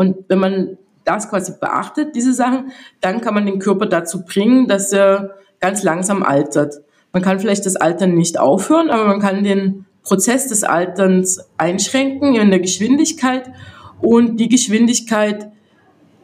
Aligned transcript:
Und 0.00 0.16
wenn 0.28 0.38
man 0.38 0.78
das 1.04 1.28
quasi 1.28 1.52
beachtet, 1.60 2.16
diese 2.16 2.32
Sachen, 2.32 2.72
dann 3.02 3.20
kann 3.20 3.34
man 3.34 3.44
den 3.44 3.58
Körper 3.58 3.84
dazu 3.84 4.24
bringen, 4.24 4.66
dass 4.66 4.94
er 4.94 5.34
ganz 5.60 5.82
langsam 5.82 6.22
altert. 6.22 6.76
Man 7.12 7.22
kann 7.22 7.38
vielleicht 7.38 7.66
das 7.66 7.76
Altern 7.76 8.14
nicht 8.14 8.40
aufhören, 8.40 8.88
aber 8.88 9.04
man 9.04 9.20
kann 9.20 9.44
den 9.44 9.84
Prozess 10.02 10.48
des 10.48 10.64
Alterns 10.64 11.44
einschränken 11.58 12.34
in 12.34 12.48
der 12.48 12.60
Geschwindigkeit. 12.60 13.52
Und 14.00 14.40
die 14.40 14.48
Geschwindigkeit 14.48 15.52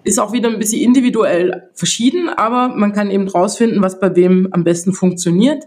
ist 0.05 0.19
auch 0.19 0.33
wieder 0.33 0.49
ein 0.49 0.59
bisschen 0.59 0.81
individuell 0.81 1.69
verschieden, 1.75 2.31
aber 2.31 2.69
man 2.69 2.95
kann 2.95 3.11
eben 3.11 3.29
rausfinden, 3.29 3.83
was 3.83 4.01
bei 4.01 4.17
wem 4.17 4.49
am 4.53 4.65
besten 4.65 4.95
funktioniert 4.95 5.65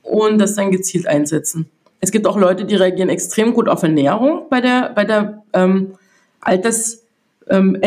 und 0.00 0.38
das 0.38 0.54
dann 0.54 0.70
gezielt 0.70 1.06
einsetzen. 1.06 1.66
Es 2.00 2.12
gibt 2.12 2.26
auch 2.26 2.38
Leute, 2.38 2.64
die 2.64 2.76
reagieren 2.76 3.10
extrem 3.10 3.52
gut 3.52 3.68
auf 3.68 3.82
Ernährung 3.82 4.46
bei 4.48 4.62
der, 4.62 4.94
bei 4.94 5.04
der 5.04 5.42
ähm, 5.52 5.98
Altersentschleunigung 6.40 7.01
ähm, 7.48 7.78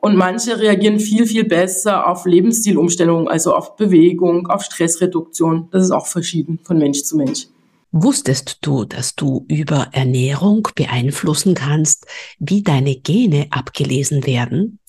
und 0.00 0.16
manche 0.16 0.58
reagieren 0.58 1.00
viel, 1.00 1.26
viel 1.26 1.44
besser 1.44 2.06
auf 2.08 2.26
Lebensstilumstellung, 2.26 3.28
also 3.28 3.54
auf 3.54 3.76
Bewegung, 3.76 4.46
auf 4.48 4.62
Stressreduktion. 4.62 5.68
Das 5.70 5.84
ist 5.84 5.90
auch 5.90 6.06
verschieden 6.06 6.58
von 6.62 6.78
Mensch 6.78 7.02
zu 7.02 7.16
Mensch. 7.16 7.46
Wusstest 7.92 8.58
du, 8.62 8.84
dass 8.84 9.14
du 9.14 9.46
über 9.48 9.88
Ernährung 9.92 10.68
beeinflussen 10.74 11.54
kannst, 11.54 12.06
wie 12.38 12.62
deine 12.62 12.96
Gene 12.96 13.46
abgelesen 13.50 14.26
werden? 14.26 14.80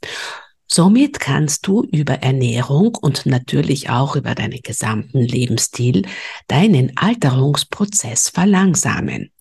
Somit 0.69 1.21
kannst 1.21 1.65
du 1.65 1.83
über 1.83 2.15
Ernährung 2.15 2.97
und 2.99 3.25
natürlich 3.25 3.89
auch 3.89 4.17
über 4.17 4.35
deinen 4.35 4.59
gesamten 4.61 5.21
Lebensstil 5.21 6.01
deinen 6.47 6.97
Alterungsprozess 6.97 8.27
verlangsamen. 8.27 9.31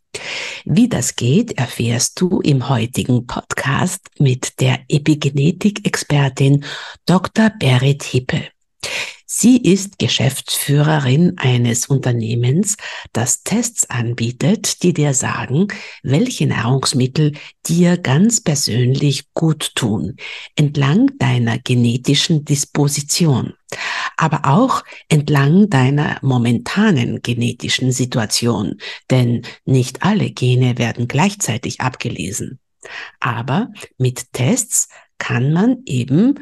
Wie 0.64 0.88
das 0.88 1.16
geht, 1.16 1.58
erfährst 1.58 2.20
du 2.20 2.40
im 2.40 2.68
heutigen 2.68 3.26
Podcast 3.26 4.00
mit 4.18 4.60
der 4.60 4.80
Epigenetik-Expertin 4.88 6.64
Dr. 7.06 7.50
Berit 7.58 8.02
Hippe. 8.02 8.44
Sie 9.38 9.58
ist 9.58 9.98
Geschäftsführerin 9.98 11.36
eines 11.36 11.88
Unternehmens, 11.88 12.78
das 13.12 13.42
Tests 13.42 13.90
anbietet, 13.90 14.82
die 14.82 14.94
dir 14.94 15.12
sagen, 15.12 15.68
welche 16.02 16.46
Nahrungsmittel 16.46 17.32
dir 17.66 17.98
ganz 17.98 18.40
persönlich 18.40 19.34
gut 19.34 19.74
tun, 19.74 20.16
entlang 20.54 21.10
deiner 21.18 21.58
genetischen 21.58 22.46
Disposition, 22.46 23.52
aber 24.16 24.46
auch 24.46 24.82
entlang 25.10 25.68
deiner 25.68 26.16
momentanen 26.22 27.20
genetischen 27.20 27.92
Situation, 27.92 28.78
denn 29.10 29.42
nicht 29.66 30.02
alle 30.02 30.30
Gene 30.30 30.78
werden 30.78 31.08
gleichzeitig 31.08 31.82
abgelesen. 31.82 32.58
Aber 33.20 33.68
mit 33.98 34.32
Tests 34.32 34.88
kann 35.18 35.52
man 35.52 35.82
eben 35.84 36.40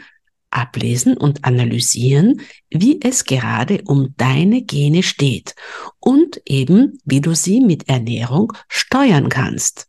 ablesen 0.55 1.17
und 1.17 1.45
analysieren, 1.45 2.41
wie 2.71 3.01
es 3.03 3.25
gerade 3.25 3.83
um 3.87 4.15
deine 4.17 4.63
Gene 4.63 5.03
steht 5.03 5.55
und 6.01 6.41
eben, 6.47 6.99
wie 7.05 7.21
du 7.21 7.35
sie 7.35 7.61
mit 7.61 7.89
Ernährung 7.89 8.53
steuern 8.69 9.29
kannst. 9.29 9.89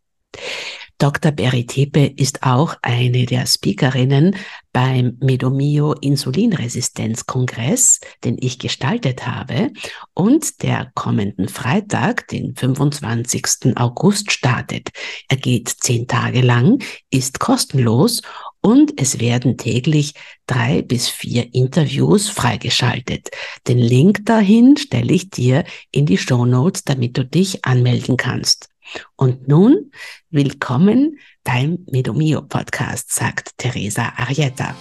Dr. 0.98 1.30
Beritepe 1.30 2.06
ist 2.06 2.42
auch 2.42 2.76
eine 2.80 3.26
der 3.26 3.44
Speakerinnen 3.44 4.34
beim 4.72 5.18
Medomio 5.20 5.92
Insulinresistenzkongress, 5.92 8.00
den 8.24 8.38
ich 8.40 8.58
gestaltet 8.58 9.26
habe 9.26 9.72
und 10.14 10.62
der 10.62 10.90
kommenden 10.94 11.48
Freitag, 11.48 12.28
den 12.28 12.56
25. 12.56 13.76
August 13.76 14.32
startet. 14.32 14.88
Er 15.28 15.36
geht 15.36 15.68
zehn 15.68 16.08
Tage 16.08 16.40
lang, 16.40 16.82
ist 17.10 17.40
kostenlos 17.40 18.22
und 18.66 19.00
es 19.00 19.20
werden 19.20 19.56
täglich 19.56 20.14
drei 20.48 20.82
bis 20.82 21.08
vier 21.08 21.54
Interviews 21.54 22.28
freigeschaltet. 22.28 23.28
Den 23.68 23.78
Link 23.78 24.26
dahin 24.26 24.76
stelle 24.76 25.12
ich 25.12 25.30
dir 25.30 25.62
in 25.92 26.04
die 26.04 26.18
Show 26.18 26.44
Notes, 26.44 26.82
damit 26.82 27.16
du 27.16 27.24
dich 27.24 27.64
anmelden 27.64 28.16
kannst. 28.16 28.68
Und 29.14 29.46
nun 29.46 29.92
willkommen 30.30 31.20
beim 31.44 31.78
Medomio 31.92 32.42
Podcast, 32.42 33.14
sagt 33.14 33.52
Teresa 33.56 34.12
Arietta. 34.16 34.74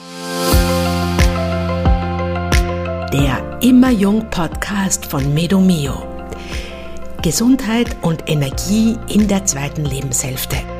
Der 3.14 3.60
Immer 3.62 3.92
Jung 3.92 4.32
Podcast 4.32 5.06
von 5.06 5.32
Medomio. 5.36 5.94
Gesundheit 7.22 7.96
und 8.02 8.28
Energie 8.28 8.98
in 9.10 9.28
der 9.28 9.46
zweiten 9.46 9.86
Lebenshälfte. 9.86 10.75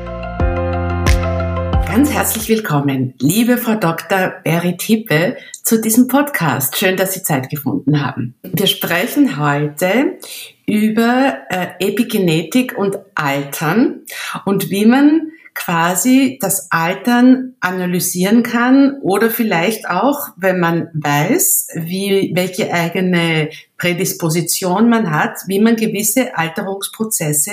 Ganz 1.96 2.12
herzlich 2.12 2.50
willkommen, 2.50 3.14
liebe 3.20 3.56
Frau 3.56 3.74
Dr. 3.74 4.34
Berit 4.44 4.82
Hippe, 4.82 5.38
zu 5.62 5.80
diesem 5.80 6.08
Podcast. 6.08 6.76
Schön, 6.76 6.98
dass 6.98 7.14
Sie 7.14 7.22
Zeit 7.22 7.48
gefunden 7.48 8.04
haben. 8.04 8.34
Wir 8.42 8.66
sprechen 8.66 9.38
heute 9.38 10.18
über 10.66 11.38
äh, 11.48 11.68
Epigenetik 11.78 12.76
und 12.76 12.98
Altern 13.14 14.02
und 14.44 14.68
wie 14.68 14.84
man 14.84 15.30
quasi 15.54 16.38
das 16.38 16.70
Altern 16.70 17.54
analysieren 17.60 18.42
kann 18.42 18.98
oder 19.00 19.30
vielleicht 19.30 19.88
auch, 19.88 20.28
wenn 20.36 20.60
man 20.60 20.90
weiß, 20.92 21.68
wie, 21.76 22.32
welche 22.34 22.74
eigene 22.74 23.48
Prädisposition 23.78 24.90
man 24.90 25.10
hat, 25.12 25.38
wie 25.46 25.60
man 25.60 25.76
gewisse 25.76 26.36
Alterungsprozesse 26.36 27.52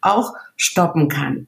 auch 0.00 0.32
stoppen 0.56 1.08
kann. 1.08 1.46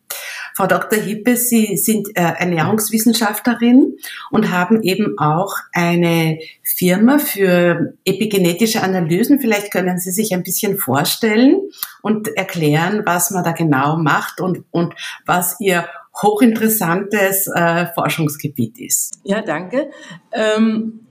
Frau 0.57 0.67
Dr. 0.67 0.99
Hippe, 0.99 1.37
Sie 1.37 1.77
sind 1.77 2.09
äh, 2.17 2.23
Ernährungswissenschaftlerin 2.23 3.99
und 4.31 4.51
haben 4.51 4.83
eben 4.83 5.19
auch 5.19 5.55
eine 5.75 6.39
Firma 6.63 7.19
für 7.19 7.93
epigenetische 8.07 8.83
Analysen. 8.83 9.39
Vielleicht 9.39 9.71
können 9.71 9.99
Sie 9.99 10.11
sich 10.11 10.33
ein 10.33 10.43
bisschen 10.43 10.79
vorstellen 10.79 11.61
und 12.01 12.35
erklären, 12.39 13.03
was 13.05 13.31
man 13.33 13.45
da 13.45 13.53
genau 13.53 13.99
macht 13.99 14.41
und, 14.41 14.65
und 14.71 14.95
was 15.27 15.61
Ihr 15.61 15.87
hochinteressantes 16.23 17.49
äh, 17.55 17.87
Forschungsgebiet 17.95 18.81
ist. 18.81 19.21
Ja, 19.25 19.43
danke. 19.43 19.91
Ähm 20.33 21.06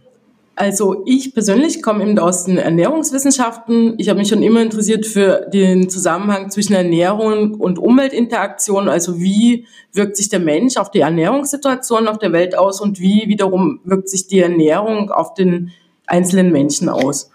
also 0.55 1.03
ich 1.05 1.33
persönlich 1.33 1.81
komme 1.83 2.03
eben 2.03 2.17
aus 2.17 2.45
den 2.45 2.57
Ernährungswissenschaften. 2.57 3.95
Ich 3.97 4.07
habe 4.07 4.19
mich 4.19 4.29
schon 4.29 4.41
immer 4.41 4.61
interessiert 4.61 5.05
für 5.05 5.47
den 5.51 5.89
Zusammenhang 5.89 6.49
zwischen 6.49 6.73
Ernährung 6.73 7.55
und 7.55 7.77
Umweltinteraktion. 7.77 8.87
Also 8.87 9.19
wie 9.19 9.67
wirkt 9.91 10.15
sich 10.15 10.29
der 10.29 10.39
Mensch 10.39 10.77
auf 10.77 10.91
die 10.91 11.01
Ernährungssituation 11.01 12.07
auf 12.07 12.19
der 12.19 12.31
Welt 12.31 12.57
aus 12.57 12.79
und 12.79 13.01
wie 13.01 13.27
wiederum 13.27 13.81
wirkt 13.83 14.09
sich 14.09 14.27
die 14.27 14.39
Ernährung 14.39 15.11
auf 15.11 15.33
den 15.33 15.71
einzelnen 16.07 16.53
Menschen 16.53 16.87
aus. 16.87 17.31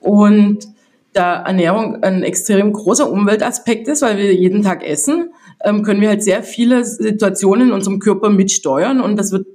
Und 0.00 0.68
da 1.12 1.42
Ernährung 1.42 2.02
ein 2.02 2.22
extrem 2.22 2.72
großer 2.72 3.10
Umweltaspekt 3.10 3.86
ist, 3.88 4.00
weil 4.00 4.16
wir 4.16 4.34
jeden 4.34 4.62
Tag 4.62 4.82
essen, 4.82 5.30
ähm, 5.62 5.82
können 5.82 6.00
wir 6.00 6.08
halt 6.08 6.22
sehr 6.22 6.42
viele 6.42 6.84
Situationen 6.86 7.68
in 7.68 7.74
unserem 7.74 7.98
Körper 7.98 8.30
mitsteuern 8.30 9.02
und 9.02 9.16
das 9.16 9.30
wird 9.30 9.46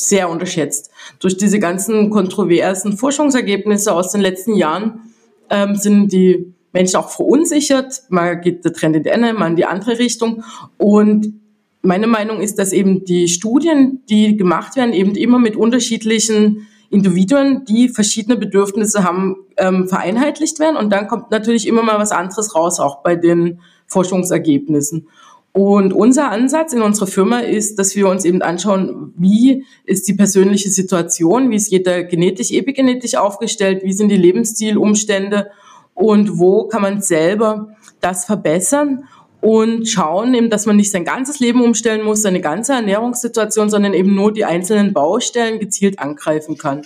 sehr 0.00 0.30
unterschätzt. 0.30 0.90
Durch 1.18 1.36
diese 1.36 1.58
ganzen 1.58 2.08
kontroversen 2.08 2.96
Forschungsergebnisse 2.96 3.92
aus 3.92 4.10
den 4.12 4.22
letzten 4.22 4.54
Jahren 4.56 5.12
ähm, 5.50 5.74
sind 5.76 6.10
die 6.12 6.54
Menschen 6.72 6.96
auch 6.96 7.10
verunsichert. 7.10 8.04
Mal 8.08 8.40
geht 8.40 8.64
der 8.64 8.72
Trend 8.72 8.96
in 8.96 9.02
die 9.02 9.10
eine, 9.10 9.34
mal 9.34 9.48
in 9.48 9.56
die 9.56 9.66
andere 9.66 9.98
Richtung. 9.98 10.42
Und 10.78 11.34
meine 11.82 12.06
Meinung 12.06 12.40
ist, 12.40 12.58
dass 12.58 12.72
eben 12.72 13.04
die 13.04 13.28
Studien, 13.28 14.02
die 14.08 14.36
gemacht 14.36 14.76
werden, 14.76 14.94
eben 14.94 15.14
immer 15.16 15.38
mit 15.38 15.56
unterschiedlichen 15.56 16.66
Individuen, 16.88 17.64
die 17.66 17.90
verschiedene 17.90 18.36
Bedürfnisse 18.36 19.04
haben, 19.04 19.36
ähm, 19.58 19.86
vereinheitlicht 19.86 20.58
werden. 20.60 20.76
Und 20.76 20.90
dann 20.90 21.08
kommt 21.08 21.30
natürlich 21.30 21.66
immer 21.66 21.82
mal 21.82 21.98
was 21.98 22.10
anderes 22.10 22.54
raus, 22.54 22.80
auch 22.80 23.02
bei 23.02 23.16
den 23.16 23.60
Forschungsergebnissen. 23.86 25.08
Und 25.52 25.92
unser 25.92 26.30
Ansatz 26.30 26.72
in 26.72 26.82
unserer 26.82 27.08
Firma 27.08 27.40
ist, 27.40 27.78
dass 27.78 27.96
wir 27.96 28.08
uns 28.08 28.24
eben 28.24 28.40
anschauen, 28.40 29.12
wie 29.16 29.64
ist 29.84 30.06
die 30.06 30.14
persönliche 30.14 30.70
Situation, 30.70 31.50
wie 31.50 31.56
ist 31.56 31.70
jeder 31.70 32.04
genetisch, 32.04 32.52
epigenetisch 32.52 33.16
aufgestellt, 33.16 33.82
wie 33.82 33.92
sind 33.92 34.10
die 34.10 34.16
Lebensstilumstände 34.16 35.50
und 35.94 36.38
wo 36.38 36.68
kann 36.68 36.82
man 36.82 37.00
selber 37.02 37.76
das 38.00 38.26
verbessern 38.26 39.04
und 39.40 39.88
schauen 39.88 40.34
eben, 40.34 40.50
dass 40.50 40.66
man 40.66 40.76
nicht 40.76 40.90
sein 40.90 41.04
ganzes 41.04 41.40
Leben 41.40 41.62
umstellen 41.62 42.04
muss, 42.04 42.22
seine 42.22 42.40
ganze 42.40 42.74
Ernährungssituation, 42.74 43.70
sondern 43.70 43.94
eben 43.94 44.14
nur 44.14 44.32
die 44.32 44.44
einzelnen 44.44 44.92
Baustellen 44.92 45.58
gezielt 45.58 45.98
angreifen 45.98 46.58
kann. 46.58 46.82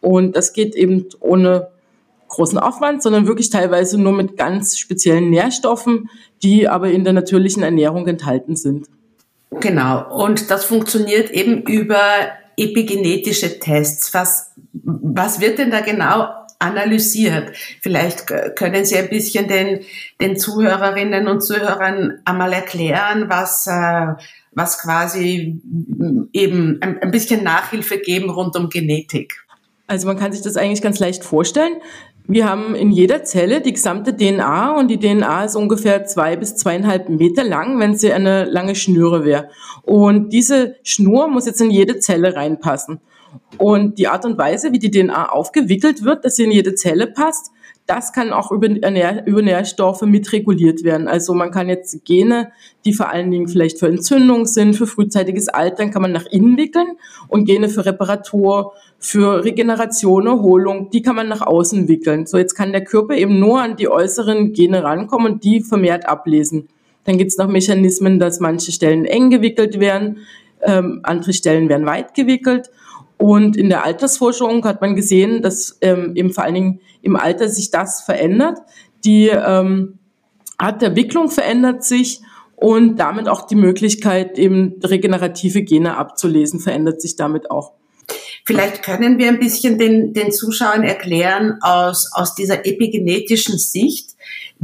Und 0.00 0.36
das 0.36 0.52
geht 0.52 0.74
eben 0.74 1.06
ohne 1.20 1.68
großen 2.34 2.58
Aufwand, 2.58 3.02
sondern 3.02 3.26
wirklich 3.26 3.50
teilweise 3.50 4.00
nur 4.00 4.12
mit 4.12 4.36
ganz 4.36 4.78
speziellen 4.78 5.30
Nährstoffen, 5.30 6.08
die 6.42 6.68
aber 6.68 6.90
in 6.90 7.04
der 7.04 7.12
natürlichen 7.12 7.62
Ernährung 7.62 8.06
enthalten 8.06 8.56
sind. 8.56 8.88
Genau. 9.60 10.12
Und 10.14 10.50
das 10.50 10.64
funktioniert 10.64 11.30
eben 11.30 11.62
über 11.62 12.00
epigenetische 12.56 13.58
Tests. 13.58 14.14
Was, 14.14 14.52
was 14.72 15.40
wird 15.40 15.58
denn 15.58 15.70
da 15.70 15.80
genau 15.80 16.28
analysiert. 16.58 17.56
Vielleicht 17.80 18.26
können 18.56 18.84
Sie 18.84 18.96
ein 18.96 19.08
bisschen 19.08 19.48
den, 19.48 19.80
den 20.20 20.36
Zuhörerinnen 20.36 21.28
und 21.28 21.42
Zuhörern 21.42 22.20
einmal 22.24 22.52
erklären, 22.52 23.26
was, 23.28 23.66
äh, 23.66 24.14
was 24.52 24.80
quasi 24.80 25.60
eben 26.32 26.78
ein, 26.80 27.02
ein 27.02 27.10
bisschen 27.10 27.44
Nachhilfe 27.44 27.98
geben 27.98 28.30
rund 28.30 28.56
um 28.56 28.68
Genetik. 28.68 29.44
Also 29.86 30.06
man 30.06 30.18
kann 30.18 30.32
sich 30.32 30.42
das 30.42 30.56
eigentlich 30.56 30.80
ganz 30.80 30.98
leicht 30.98 31.24
vorstellen. 31.24 31.74
Wir 32.26 32.48
haben 32.48 32.74
in 32.74 32.90
jeder 32.90 33.22
Zelle 33.24 33.60
die 33.60 33.74
gesamte 33.74 34.16
DNA 34.16 34.78
und 34.78 34.88
die 34.88 34.98
DNA 34.98 35.44
ist 35.44 35.56
ungefähr 35.56 36.06
zwei 36.06 36.36
bis 36.36 36.56
zweieinhalb 36.56 37.10
Meter 37.10 37.44
lang, 37.44 37.78
wenn 37.78 37.96
sie 37.96 38.14
eine 38.14 38.44
lange 38.44 38.74
Schnüre 38.74 39.26
wäre. 39.26 39.50
Und 39.82 40.32
diese 40.32 40.76
Schnur 40.82 41.28
muss 41.28 41.44
jetzt 41.44 41.60
in 41.60 41.70
jede 41.70 41.98
Zelle 41.98 42.34
reinpassen. 42.34 43.00
Und 43.58 43.98
die 43.98 44.08
Art 44.08 44.24
und 44.24 44.38
Weise, 44.38 44.72
wie 44.72 44.78
die 44.78 44.90
DNA 44.90 45.28
aufgewickelt 45.28 46.02
wird, 46.02 46.24
dass 46.24 46.36
sie 46.36 46.44
in 46.44 46.50
jede 46.50 46.74
Zelle 46.74 47.08
passt, 47.08 47.50
das 47.86 48.14
kann 48.14 48.32
auch 48.32 48.50
über, 48.50 48.68
über 48.68 49.42
Nährstoffe 49.42 50.02
mitreguliert 50.02 50.84
werden. 50.84 51.06
Also 51.06 51.34
man 51.34 51.50
kann 51.50 51.68
jetzt 51.68 52.04
Gene, 52.04 52.50
die 52.86 52.94
vor 52.94 53.10
allen 53.10 53.30
Dingen 53.30 53.46
vielleicht 53.46 53.78
für 53.78 53.88
Entzündung 53.88 54.46
sind, 54.46 54.74
für 54.74 54.86
frühzeitiges 54.86 55.48
Altern, 55.48 55.90
kann 55.90 56.00
man 56.00 56.12
nach 56.12 56.24
innen 56.26 56.56
wickeln 56.56 56.96
und 57.28 57.44
Gene 57.44 57.68
für 57.68 57.84
Reparatur, 57.84 58.72
für 58.98 59.44
Regeneration, 59.44 60.26
Erholung, 60.26 60.88
die 60.90 61.02
kann 61.02 61.14
man 61.14 61.28
nach 61.28 61.42
außen 61.42 61.86
wickeln. 61.88 62.24
So 62.26 62.38
jetzt 62.38 62.54
kann 62.54 62.72
der 62.72 62.84
Körper 62.84 63.14
eben 63.14 63.38
nur 63.38 63.60
an 63.60 63.76
die 63.76 63.88
äußeren 63.88 64.54
Gene 64.54 64.82
rankommen 64.82 65.34
und 65.34 65.44
die 65.44 65.60
vermehrt 65.60 66.08
ablesen. 66.08 66.68
Dann 67.04 67.18
gibt 67.18 67.32
es 67.32 67.36
noch 67.36 67.48
Mechanismen, 67.48 68.18
dass 68.18 68.40
manche 68.40 68.72
Stellen 68.72 69.04
eng 69.04 69.28
gewickelt 69.28 69.78
werden, 69.78 70.20
ähm, 70.62 71.00
andere 71.02 71.34
Stellen 71.34 71.68
werden 71.68 71.84
weit 71.84 72.14
gewickelt. 72.14 72.70
Und 73.16 73.56
in 73.56 73.68
der 73.68 73.84
Altersforschung 73.84 74.64
hat 74.64 74.80
man 74.80 74.96
gesehen, 74.96 75.42
dass 75.42 75.78
ähm, 75.80 76.12
eben 76.14 76.32
vor 76.32 76.44
allen 76.44 76.54
Dingen 76.54 76.80
im 77.00 77.16
Alter 77.16 77.48
sich 77.48 77.70
das 77.70 78.02
verändert. 78.02 78.58
Die 79.04 79.28
ähm, 79.28 79.98
Art 80.58 80.82
der 80.82 80.96
Wicklung 80.96 81.30
verändert 81.30 81.84
sich 81.84 82.20
und 82.56 82.96
damit 82.96 83.28
auch 83.28 83.46
die 83.46 83.56
Möglichkeit, 83.56 84.38
eben 84.38 84.74
regenerative 84.82 85.62
Gene 85.62 85.96
abzulesen, 85.96 86.60
verändert 86.60 87.00
sich 87.00 87.16
damit 87.16 87.50
auch. 87.50 87.72
Vielleicht 88.44 88.82
können 88.82 89.18
wir 89.18 89.28
ein 89.28 89.38
bisschen 89.38 89.78
den, 89.78 90.12
den 90.12 90.30
Zuschauern 90.30 90.82
erklären 90.82 91.58
aus, 91.62 92.10
aus 92.12 92.34
dieser 92.34 92.66
epigenetischen 92.66 93.58
Sicht, 93.58 94.10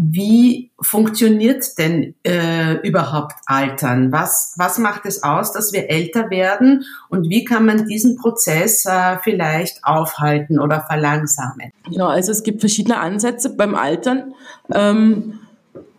wie 0.02 0.70
funktioniert 0.80 1.76
denn 1.76 2.14
äh, 2.24 2.76
überhaupt 2.86 3.34
Altern? 3.44 4.10
Was, 4.12 4.54
was 4.56 4.78
macht 4.78 5.04
es 5.04 5.22
aus, 5.22 5.52
dass 5.52 5.74
wir 5.74 5.90
älter 5.90 6.30
werden? 6.30 6.84
Und 7.10 7.28
wie 7.28 7.44
kann 7.44 7.66
man 7.66 7.86
diesen 7.86 8.16
Prozess 8.16 8.86
äh, 8.86 9.18
vielleicht 9.22 9.84
aufhalten 9.84 10.58
oder 10.58 10.80
verlangsamen? 10.80 11.70
Genau, 11.84 12.06
also 12.06 12.32
es 12.32 12.42
gibt 12.42 12.60
verschiedene 12.60 12.98
Ansätze 12.98 13.54
beim 13.54 13.74
Altern. 13.74 14.32
Ähm, 14.72 15.40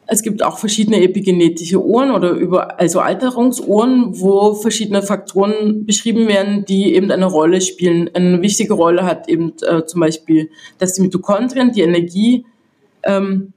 es 0.07 0.23
gibt 0.23 0.41
auch 0.41 0.57
verschiedene 0.57 1.03
epigenetische 1.03 1.81
Uhren 1.81 2.09
oder 2.09 2.31
über, 2.31 2.79
also 2.79 3.01
Alterungsuhren, 3.01 4.19
wo 4.19 4.55
verschiedene 4.55 5.03
Faktoren 5.03 5.85
beschrieben 5.85 6.27
werden, 6.27 6.65
die 6.65 6.95
eben 6.95 7.11
eine 7.11 7.27
Rolle 7.27 7.61
spielen. 7.61 8.09
Eine 8.15 8.41
wichtige 8.41 8.73
Rolle 8.73 9.03
hat 9.03 9.29
eben 9.29 9.53
äh, 9.61 9.85
zum 9.85 10.01
Beispiel, 10.01 10.49
dass 10.79 10.93
die 10.93 11.01
Mitochondrien 11.03 11.71
die 11.71 11.81
Energie 11.81 12.45
ähm, 13.03 13.53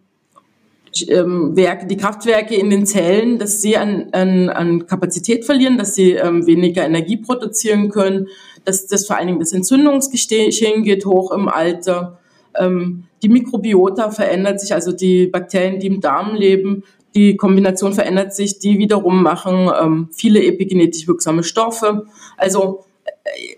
ähm, 1.08 1.56
Werke, 1.56 1.86
die 1.86 1.96
Kraftwerke 1.96 2.54
in 2.54 2.70
den 2.70 2.86
Zellen, 2.86 3.38
dass 3.38 3.60
sie 3.60 3.76
an, 3.76 4.08
an, 4.12 4.48
an 4.48 4.86
Kapazität 4.86 5.44
verlieren, 5.44 5.78
dass 5.78 5.94
sie 5.94 6.12
ähm, 6.12 6.46
weniger 6.46 6.84
Energie 6.84 7.16
produzieren 7.16 7.90
können, 7.90 8.28
dass 8.64 8.86
das 8.86 9.06
vor 9.06 9.16
allen 9.16 9.26
Dingen 9.28 9.40
das 9.40 9.52
Entzündungsgeschehen 9.52 10.82
geht 10.82 11.06
hoch 11.06 11.32
im 11.32 11.48
Alter. 11.48 12.18
Ähm, 12.56 13.04
die 13.22 13.28
Mikrobiota 13.28 14.10
verändert 14.10 14.60
sich, 14.60 14.72
also 14.74 14.92
die 14.92 15.26
Bakterien, 15.26 15.80
die 15.80 15.86
im 15.86 16.00
Darm 16.00 16.34
leben, 16.34 16.84
die 17.14 17.36
Kombination 17.36 17.92
verändert 17.92 18.34
sich, 18.34 18.58
die 18.58 18.78
wiederum 18.78 19.22
machen 19.22 19.70
ähm, 19.80 20.08
viele 20.12 20.44
epigenetisch 20.44 21.06
wirksame 21.06 21.44
Stoffe. 21.44 22.06
Also 22.36 22.84
äh, 23.04 23.10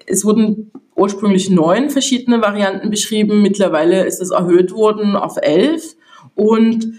es 0.06 0.24
wurden 0.24 0.70
ursprünglich 0.94 1.50
neun 1.50 1.90
verschiedene 1.90 2.40
Varianten 2.40 2.90
beschrieben, 2.90 3.42
mittlerweile 3.42 4.04
ist 4.04 4.20
es 4.20 4.30
erhöht 4.30 4.72
worden 4.72 5.16
auf 5.16 5.36
elf 5.40 5.96
und 6.34 6.92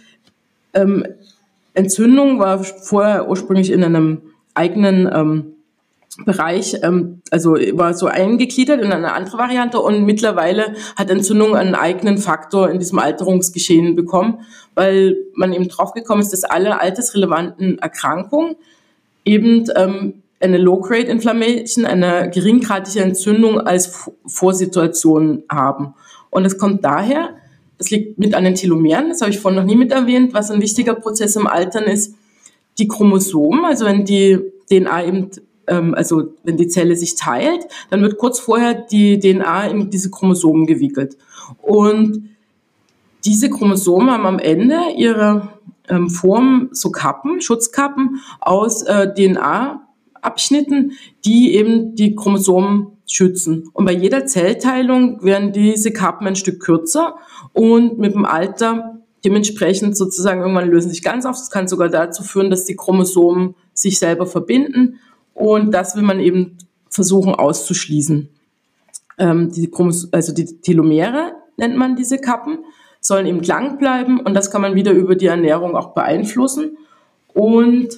ähm, 0.78 1.06
Entzündung 1.74 2.40
war 2.40 2.64
vorher 2.64 3.28
ursprünglich 3.30 3.72
in 3.72 3.84
einem 3.84 4.22
eigenen 4.54 5.10
ähm, 5.14 5.54
Bereich, 6.26 6.78
ähm, 6.82 7.22
also 7.30 7.54
war 7.54 7.94
so 7.94 8.08
eingegliedert 8.08 8.82
in 8.82 8.92
eine 8.92 9.14
andere 9.14 9.38
Variante 9.38 9.80
und 9.80 10.04
mittlerweile 10.04 10.74
hat 10.96 11.12
Entzündung 11.12 11.56
einen 11.56 11.76
eigenen 11.76 12.18
Faktor 12.18 12.72
in 12.72 12.80
diesem 12.80 12.98
Alterungsgeschehen 12.98 13.96
bekommen, 13.96 14.40
weil 14.74 15.16
man 15.36 15.54
eben 15.54 15.68
draufgekommen 15.68 16.24
ist, 16.24 16.34
dass 16.34 16.44
alle 16.44 16.82
altersrelevanten 16.82 17.78
Erkrankungen 17.78 18.56
eben 19.26 19.66
ähm, 19.76 20.24
eine 20.40 20.58
Low-Grade 20.58 21.08
Inflammation, 21.08 21.86
eine 21.86 22.32
geringgradige 22.32 23.02
Entzündung 23.02 23.60
als 23.60 24.10
Vorsituation 24.26 25.44
haben. 25.50 25.94
Und 26.32 26.46
es 26.46 26.58
kommt 26.58 26.84
daher, 26.84 27.30
das 27.78 27.90
liegt 27.92 28.18
mit 28.18 28.34
an 28.34 28.44
den 28.44 28.56
Telomeren, 28.56 29.10
das 29.10 29.22
habe 29.22 29.32
ich 29.32 29.40
vorhin 29.40 29.60
noch 29.60 29.66
nie 29.66 29.76
mit 29.76 29.92
erwähnt, 29.92 30.34
was 30.34 30.52
ein 30.52 30.62
wichtiger 30.62 30.96
Prozess 30.96 31.36
im 31.36 31.48
Altern 31.48 31.84
ist. 31.84 32.16
Die 32.78 32.88
Chromosomen, 32.88 33.66
also 33.66 33.86
wenn 33.86 34.06
die 34.06 34.40
DNA 34.70 35.06
eben, 35.06 35.30
ähm, 35.68 35.94
also 35.96 36.34
wenn 36.44 36.58
die 36.58 36.68
Zelle 36.68 36.96
sich 36.96 37.16
teilt, 37.16 37.66
dann 37.90 38.02
wird 38.02 38.18
kurz 38.18 38.40
vorher 38.40 38.74
die 38.74 39.20
DNA 39.20 39.68
in 39.68 39.90
diese 39.90 40.10
Chromosomen 40.10 40.66
gewickelt. 40.66 41.18
Und 41.62 42.30
diese 43.26 43.50
Chromosomen 43.50 44.12
haben 44.12 44.26
am 44.26 44.40
Ende 44.40 44.80
ihre 44.96 45.50
ähm, 45.90 46.10
Form 46.10 46.70
so 46.72 46.92
Kappen, 46.92 47.42
Schutzkappen 47.42 48.22
aus 48.40 48.84
äh, 48.84 49.14
DNA-Abschnitten, 49.14 50.94
die 51.26 51.56
eben 51.56 51.96
die 51.96 52.16
Chromosomen 52.16 52.97
schützen. 53.07 53.69
Und 53.74 53.86
bei 53.86 53.94
jeder 53.94 54.25
Zellteilung 54.25 55.24
werden 55.24 55.54
diese 55.54 55.92
Kappen 55.92 56.27
ein 56.27 56.36
Stück 56.36 56.59
kürzer 56.59 57.15
und 57.54 57.98
mit 57.98 58.13
dem 58.13 58.25
Alter 58.25 59.00
dementsprechend 59.25 59.98
sozusagen 59.98 60.42
irgendwann 60.42 60.69
lösen 60.69 60.92
sich 60.92 61.01
ganz 61.01 61.25
auf. 61.25 61.38
Das 61.38 61.50
kann 61.50 61.68
sogar 61.68 61.89
dazu 61.89 62.24
führen, 62.24 62.50
dass 62.50 62.65
die 62.65 62.75
Chromosomen 62.75 63.56
sich 63.74 63.98
selber 63.98 64.25
verbinden 64.25 65.00
und 65.33 65.71
das 65.71 65.95
will 65.95 66.04
man 66.04 66.19
eben 66.19 66.57
versuchen 66.89 67.33
auszuschließen. 67.33 68.30
Ähm, 69.18 69.51
die 69.51 69.69
Chromosom 69.69 70.09
also 70.12 70.33
die 70.33 70.62
Telomere 70.62 71.33
nennt 71.57 71.77
man 71.77 71.95
diese 71.95 72.19
Kappen, 72.19 72.59
sollen 73.01 73.25
eben 73.25 73.42
lang 73.42 73.77
bleiben 73.77 74.19
und 74.19 74.33
das 74.33 74.51
kann 74.51 74.62
man 74.62 74.75
wieder 74.75 74.92
über 74.92 75.15
die 75.15 75.27
Ernährung 75.27 75.75
auch 75.75 75.94
beeinflussen. 75.94 76.77
Und 77.33 77.89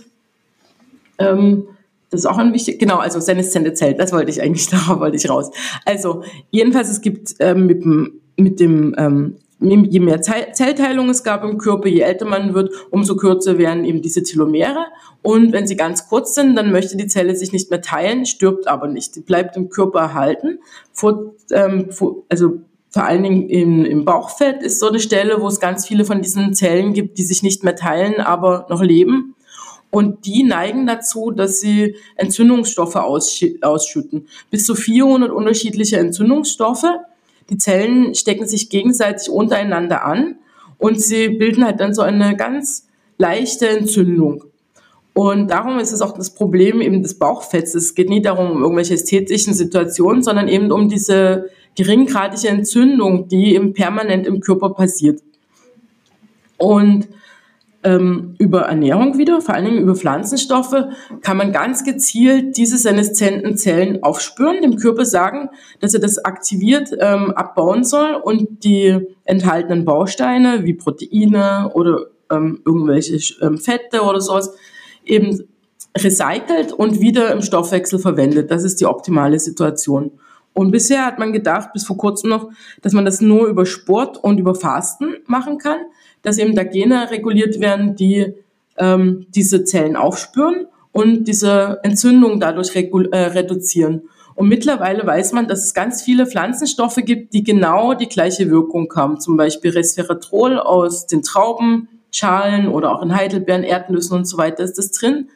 ähm, 1.17 1.67
das 2.09 2.21
ist 2.21 2.25
auch 2.25 2.38
ein 2.38 2.53
wichtig, 2.53 2.79
genau, 2.79 2.97
also 2.97 3.19
seneszente 3.19 3.73
Zelt, 3.73 4.00
das 4.00 4.11
wollte 4.11 4.31
ich 4.31 4.41
eigentlich, 4.41 4.67
darauf 4.69 4.99
wollte 4.99 5.18
ich 5.18 5.30
raus. 5.30 5.51
Also, 5.85 6.23
jedenfalls, 6.51 6.89
es 6.89 7.01
gibt 7.01 7.35
ähm, 7.39 7.66
mit 7.66 7.83
dem, 7.83 8.21
mit 8.37 8.59
dem 8.59 8.95
ähm, 8.97 9.35
je 9.61 9.99
mehr 9.99 10.21
Zellteilung 10.21 11.09
es 11.09 11.23
gab 11.23 11.44
im 11.44 11.57
Körper, 11.57 11.89
je 11.89 11.99
älter 11.99 12.25
man 12.25 12.54
wird, 12.54 12.71
umso 12.92 13.16
kürzer 13.18 13.57
werden 13.57 13.83
eben 13.83 14.01
diese 14.01 14.23
Telomere. 14.23 14.85
Und 15.21 15.51
wenn 15.51 15.68
sie 15.68 15.75
ganz 15.75 16.07
kurz 16.07 16.33
sind, 16.33 16.56
dann 16.56 16.71
möchte 16.71 16.95
die 16.95 17.07
Zelle 17.07 17.35
sich 17.35 17.51
nicht 17.51 17.69
mehr 17.69 17.81
teilen, 17.81 18.25
stirbt 18.25 18.68
aber 18.68 18.87
nicht. 18.87 19.13
Sie 19.13 19.21
bleibt 19.21 19.57
im 19.57 19.69
Körper 19.69 19.99
erhalten. 19.99 20.59
Vor, 20.94 21.33
ähm, 21.51 21.92
vor, 21.92 22.23
also 22.30 22.61
vor 22.89 23.04
allen 23.04 23.23
Dingen 23.23 23.49
im, 23.49 23.85
im 23.85 24.06
Bauchfett 24.06 24.63
ist 24.63 24.80
so 24.80 24.87
eine 24.87 24.99
Stelle, 24.99 25.42
wo 25.42 25.47
es 25.47 25.59
ganz 25.59 25.85
viele 25.85 26.06
von 26.06 26.21
diesen 26.21 26.54
Zellen 26.54 26.94
gibt, 26.94 27.18
die 27.18 27.23
sich 27.23 27.44
nicht 27.44 27.63
mehr 27.63 27.75
teilen, 27.75 28.21
aber 28.21 28.66
noch 28.69 28.81
leben. 28.81 29.35
Und 29.92 30.26
die 30.26 30.44
neigen 30.44 30.86
dazu, 30.86 31.31
dass 31.31 31.60
sie 31.60 31.96
Entzündungsstoffe 32.16 32.96
ausschütten. 32.96 34.28
Bis 34.52 34.66
zu 34.66 34.76
400 34.76 35.31
unterschiedliche 35.31 35.98
Entzündungsstoffe. 35.98 36.86
Die 37.50 37.58
Zellen 37.58 38.14
stecken 38.14 38.48
sich 38.48 38.69
gegenseitig 38.69 39.30
untereinander 39.30 40.06
an 40.06 40.36
und 40.78 41.02
sie 41.02 41.30
bilden 41.30 41.66
halt 41.66 41.80
dann 41.80 41.96
so 41.96 42.04
eine 42.04 42.38
ganz 42.38 42.88
leichte 43.18 43.68
Entzündung. 43.68 44.44
Und 45.14 45.50
darum 45.50 45.80
ist 45.80 45.92
es 45.92 46.02
auch 46.02 46.14
das 46.14 46.30
Problem 46.30 46.80
eben 46.81 47.02
des 47.02 47.18
Bauchfetts. 47.18 47.74
Es 47.74 47.96
geht 47.96 48.10
nie 48.10 48.22
darum, 48.22 48.52
um 48.52 48.62
irgendwelche 48.62 48.94
ästhetischen 48.94 49.54
Situationen, 49.54 50.24
sondern 50.24 50.48
eben 50.48 50.72
um 50.72 50.88
diese 50.88 51.50
geringgradige 51.76 52.48
Entzündung, 52.48 53.28
die 53.28 53.56
eben 53.56 53.74
permanent 53.74 54.28
im 54.28 54.40
Körper 54.40 54.69
passiert. 54.69 55.22
Und 56.58 57.08
ähm, 57.83 58.36
über 58.38 58.64
Ernährung 58.64 59.18
wieder, 59.18 59.42
vor 59.42 59.56
allen 59.56 59.66
Dingen 59.66 59.81
über 59.81 59.95
Pflanzenstoffe, 59.95 60.76
kann 61.21 61.38
man 61.38 61.52
ganz 61.52 61.83
gezielt 61.83 62.57
diese 62.57 62.78
seneszenten 62.78 63.56
Zellen 63.56 64.04
aufspüren, 64.04 64.62
dem 64.62 64.76
Körper 64.78 65.06
sagen, 65.06 65.50
dass 65.80 65.94
er 65.94 66.02
das 66.02 66.24
aktiviert 66.26 66.90
ähm, 67.00 67.31
abbauen 67.31 67.83
soll 67.83 68.16
und 68.16 68.64
die 68.64 69.00
enthaltenen 69.24 69.86
Bausteine 69.86 70.66
wie 70.66 70.74
Proteine 70.74 71.71
oder 71.74 72.07
ähm, 72.30 72.62
irgendwelche 72.66 73.18
ähm, 73.42 73.57
Fette 73.57 74.02
oder 74.02 74.19
sowas 74.19 74.54
eben 75.06 75.44
recycelt 75.98 76.74
und 76.74 77.00
wieder 77.00 77.31
im 77.31 77.42
Stoffwechsel 77.42 78.00
verwendet. 78.00 78.52
Das 78.52 78.64
ist 78.64 78.80
die 78.81 78.86
optimale 78.86 79.40
Situation. 79.40 80.12
Und 80.54 80.71
bisher 80.71 81.06
hat 81.06 81.19
man 81.19 81.31
gedacht, 81.31 81.71
bis 81.74 81.86
vor 81.86 81.98
kurzem 81.98 82.30
noch, 82.30 82.50
dass 82.81 82.94
man 82.94 83.06
das 83.06 83.21
nur 83.21 83.48
über 83.48 83.66
Sport 83.66 84.18
und 84.18 84.40
über 84.40 84.56
Fasten 84.56 85.16
machen 85.26 85.57
kann, 85.57 85.80
dass 86.21 86.38
eben 86.38 86.56
da 86.56 86.64
Gene 86.64 87.09
reguliert 87.11 87.59
werden, 87.59 87.95
die 87.95 88.33
ähm, 88.78 89.28
diese 89.30 89.64
Zellen 89.64 89.95
aufspüren 89.95 90.68
und 90.92 91.28
diese 91.28 91.80
Entzündung 91.83 92.40
dadurch 92.40 92.76
äh, 92.76 93.18
reduzieren. 93.18 94.04
Und 94.35 94.47
mittlerweile 94.47 95.06
weiß 95.06 95.33
man, 95.33 95.47
dass 95.47 95.66
es 95.66 95.73
ganz 95.73 96.02
viele 96.02 96.26
Pflanzenstoffe 96.26 96.99
gibt, 97.04 97.33
die 97.33 97.44
genau 97.44 97.94
die 97.94 98.07
gleiche 98.07 98.49
Wirkung 98.49 98.92
haben. 98.95 99.19
Zum 99.19 99.35
Beispiel 99.35 99.71
Resveratrol 99.71 100.57
aus 100.57 101.07
den 101.07 101.23
Traubenschalen 101.23 102.69
oder 102.69 102.95
auch 102.95 103.02
in 103.02 103.14
Heidelbeeren, 103.14 103.64
Erdnüssen 103.64 104.16
und 104.16 104.26
so 104.26 104.38
weiter 104.38 104.64
ist 104.64 104.78
das 104.78 104.92
drin. 104.92 105.28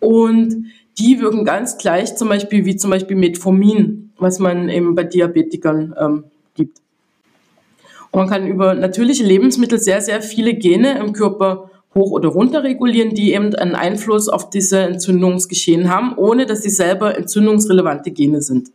Und 0.00 0.66
die 0.98 1.20
wirken 1.20 1.44
ganz 1.44 1.78
gleich 1.78 2.16
zum 2.16 2.28
Beispiel 2.28 2.64
wie 2.64 2.76
zum 2.76 2.90
Beispiel 2.90 3.16
Metformin, 3.16 4.12
was 4.18 4.40
man 4.40 4.68
eben 4.68 4.94
bei 4.94 5.04
Diabetikern 5.04 5.94
ähm, 5.98 6.24
gibt. 6.54 6.80
Man 8.14 8.28
kann 8.28 8.46
über 8.46 8.74
natürliche 8.74 9.24
Lebensmittel 9.24 9.78
sehr, 9.78 10.00
sehr 10.00 10.22
viele 10.22 10.54
Gene 10.54 10.98
im 10.98 11.12
Körper 11.12 11.70
hoch 11.94 12.12
oder 12.12 12.28
runter 12.28 12.62
regulieren, 12.62 13.10
die 13.14 13.34
eben 13.34 13.54
einen 13.54 13.74
Einfluss 13.74 14.28
auf 14.28 14.50
diese 14.50 14.80
Entzündungsgeschehen 14.80 15.92
haben, 15.92 16.14
ohne 16.16 16.46
dass 16.46 16.62
sie 16.62 16.70
selber 16.70 17.16
entzündungsrelevante 17.16 18.12
Gene 18.12 18.40
sind. 18.40 18.70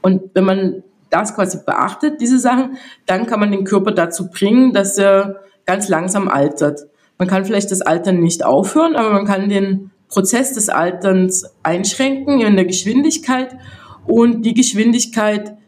Und 0.00 0.22
wenn 0.34 0.44
man 0.44 0.82
das 1.10 1.34
quasi 1.34 1.58
beachtet, 1.64 2.20
diese 2.20 2.38
Sachen, 2.38 2.76
dann 3.06 3.26
kann 3.26 3.40
man 3.40 3.52
den 3.52 3.64
Körper 3.64 3.92
dazu 3.92 4.28
bringen, 4.28 4.72
dass 4.72 4.98
er 4.98 5.40
ganz 5.66 5.88
langsam 5.88 6.28
altert. 6.28 6.86
Man 7.18 7.28
kann 7.28 7.44
vielleicht 7.44 7.70
das 7.70 7.82
Altern 7.82 8.20
nicht 8.20 8.44
aufhören, 8.44 8.96
aber 8.96 9.10
man 9.10 9.26
kann 9.26 9.48
den 9.48 9.90
Prozess 10.08 10.54
des 10.54 10.68
Alterns 10.68 11.44
einschränken 11.62 12.40
in 12.40 12.56
der 12.56 12.64
Geschwindigkeit 12.64 13.56
und 14.06 14.42
die 14.42 14.54
Geschwindigkeit 14.54 15.58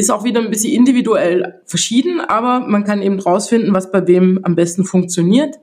ist 0.00 0.10
auch 0.10 0.24
wieder 0.24 0.40
ein 0.40 0.50
bisschen 0.50 0.72
individuell 0.72 1.60
verschieden, 1.66 2.20
aber 2.20 2.58
man 2.60 2.84
kann 2.84 3.02
eben 3.02 3.20
rausfinden, 3.20 3.74
was 3.74 3.92
bei 3.92 4.06
wem 4.06 4.40
am 4.42 4.56
besten 4.56 4.84
funktioniert 4.84 5.56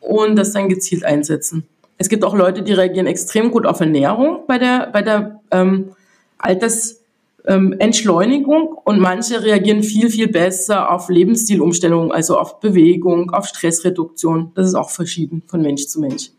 und 0.00 0.36
das 0.36 0.52
dann 0.52 0.68
gezielt 0.68 1.04
einsetzen. 1.04 1.64
Es 1.98 2.08
gibt 2.08 2.24
auch 2.24 2.34
Leute, 2.34 2.62
die 2.62 2.72
reagieren 2.72 3.06
extrem 3.06 3.50
gut 3.50 3.66
auf 3.66 3.80
Ernährung 3.80 4.44
bei 4.46 4.56
der, 4.58 4.88
bei 4.92 5.02
der 5.02 5.40
ähm, 5.50 5.90
Altersentschleunigung 6.38 8.62
ähm, 8.62 8.78
und 8.84 9.00
manche 9.00 9.42
reagieren 9.42 9.82
viel, 9.82 10.08
viel 10.10 10.28
besser 10.28 10.90
auf 10.90 11.08
Lebensstilumstellung, 11.08 12.12
also 12.12 12.38
auf 12.38 12.60
Bewegung, 12.60 13.30
auf 13.30 13.46
Stressreduktion. 13.46 14.52
Das 14.54 14.66
ist 14.66 14.74
auch 14.74 14.90
verschieden 14.90 15.42
von 15.46 15.62
Mensch 15.62 15.86
zu 15.86 16.00
Mensch. 16.00 16.30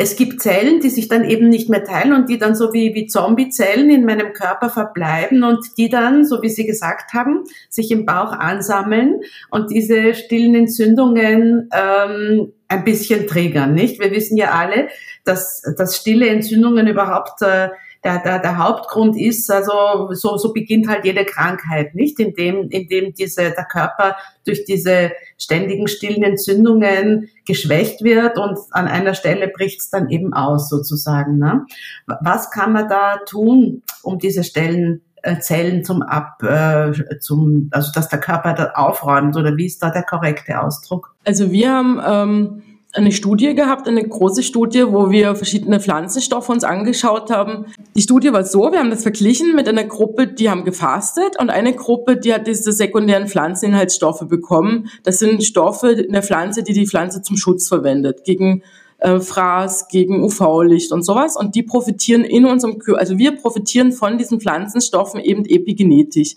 Es 0.00 0.14
gibt 0.14 0.40
Zellen, 0.40 0.78
die 0.78 0.90
sich 0.90 1.08
dann 1.08 1.28
eben 1.28 1.48
nicht 1.48 1.68
mehr 1.68 1.82
teilen 1.82 2.12
und 2.12 2.28
die 2.28 2.38
dann 2.38 2.54
so 2.54 2.72
wie, 2.72 2.94
wie 2.94 3.08
Zombie-Zellen 3.08 3.90
in 3.90 4.04
meinem 4.04 4.32
Körper 4.32 4.70
verbleiben 4.70 5.42
und 5.42 5.58
die 5.76 5.88
dann, 5.88 6.24
so 6.24 6.40
wie 6.40 6.48
Sie 6.48 6.66
gesagt 6.66 7.14
haben, 7.14 7.42
sich 7.68 7.90
im 7.90 8.06
Bauch 8.06 8.30
ansammeln 8.30 9.22
und 9.50 9.72
diese 9.72 10.14
stillen 10.14 10.54
Entzündungen 10.54 11.68
ähm, 11.72 12.52
ein 12.68 12.84
bisschen 12.84 13.26
triggern, 13.26 13.74
nicht? 13.74 13.98
Wir 13.98 14.12
wissen 14.12 14.36
ja 14.36 14.52
alle, 14.52 14.86
dass, 15.24 15.62
dass 15.76 15.96
stille 15.96 16.28
Entzündungen 16.28 16.86
überhaupt 16.86 17.42
äh, 17.42 17.70
der, 18.08 18.22
der, 18.22 18.38
der 18.38 18.58
Hauptgrund 18.58 19.16
ist, 19.16 19.50
also 19.50 20.12
so, 20.12 20.36
so 20.36 20.52
beginnt 20.52 20.88
halt 20.88 21.04
jede 21.04 21.24
Krankheit, 21.24 21.94
nicht? 21.94 22.18
Indem, 22.18 22.68
indem 22.70 23.12
diese, 23.12 23.50
der 23.50 23.64
Körper 23.64 24.16
durch 24.46 24.64
diese 24.64 25.12
ständigen 25.36 25.88
stillen 25.88 26.22
Entzündungen 26.22 27.28
geschwächt 27.46 28.02
wird 28.02 28.38
und 28.38 28.58
an 28.70 28.88
einer 28.88 29.14
Stelle 29.14 29.48
bricht 29.48 29.80
es 29.80 29.90
dann 29.90 30.08
eben 30.08 30.32
aus, 30.32 30.68
sozusagen. 30.68 31.38
Ne? 31.38 31.66
Was 32.06 32.50
kann 32.50 32.72
man 32.72 32.88
da 32.88 33.18
tun, 33.26 33.82
um 34.02 34.18
diese 34.18 34.42
Stellen 34.42 35.02
äh, 35.22 35.38
Zellen 35.40 35.84
zum 35.84 36.02
Ab, 36.02 36.42
äh, 36.42 36.92
zum, 37.20 37.68
also 37.72 37.92
dass 37.92 38.08
der 38.08 38.20
Körper 38.20 38.54
da 38.54 38.70
aufräumt 38.74 39.36
oder 39.36 39.56
wie 39.56 39.66
ist 39.66 39.82
da 39.82 39.90
der 39.90 40.04
korrekte 40.04 40.60
Ausdruck? 40.60 41.14
Also 41.24 41.50
wir 41.50 41.70
haben 41.70 42.00
ähm, 42.06 42.62
eine 42.92 43.12
Studie 43.12 43.54
gehabt, 43.54 43.86
eine 43.86 44.02
große 44.06 44.42
Studie, 44.42 44.84
wo 44.88 45.10
wir 45.10 45.34
verschiedene 45.34 45.78
Pflanzenstoffe 45.78 46.48
uns 46.48 46.64
angeschaut 46.64 47.30
haben. 47.30 47.66
Die 47.94 48.00
Studie 48.00 48.32
war 48.32 48.44
so, 48.44 48.72
wir 48.72 48.78
haben 48.78 48.90
das 48.90 49.02
verglichen 49.02 49.54
mit 49.54 49.68
einer 49.68 49.84
Gruppe, 49.84 50.26
die 50.26 50.48
haben 50.48 50.64
gefastet 50.64 51.38
und 51.38 51.50
eine 51.50 51.74
Gruppe, 51.74 52.16
die 52.16 52.32
hat 52.32 52.46
diese 52.46 52.72
sekundären 52.72 53.28
Pflanzeninhaltsstoffe 53.28 54.26
bekommen. 54.26 54.88
Das 55.02 55.18
sind 55.18 55.44
Stoffe 55.44 55.90
in 55.90 56.12
der 56.12 56.22
Pflanze, 56.22 56.62
die 56.62 56.72
die 56.72 56.86
Pflanze 56.86 57.20
zum 57.20 57.36
Schutz 57.36 57.68
verwendet, 57.68 58.24
gegen 58.24 58.62
äh, 58.98 59.20
Fraß, 59.20 59.88
gegen 59.88 60.24
UV-Licht 60.24 60.90
und 60.90 61.02
sowas. 61.02 61.36
Und 61.36 61.54
die 61.54 61.62
profitieren 61.62 62.24
in 62.24 62.46
unserem 62.46 62.78
Körper, 62.78 63.00
also 63.00 63.18
wir 63.18 63.36
profitieren 63.36 63.92
von 63.92 64.16
diesen 64.16 64.40
Pflanzenstoffen 64.40 65.20
eben 65.20 65.44
epigenetisch. 65.44 66.36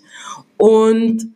Und 0.58 1.32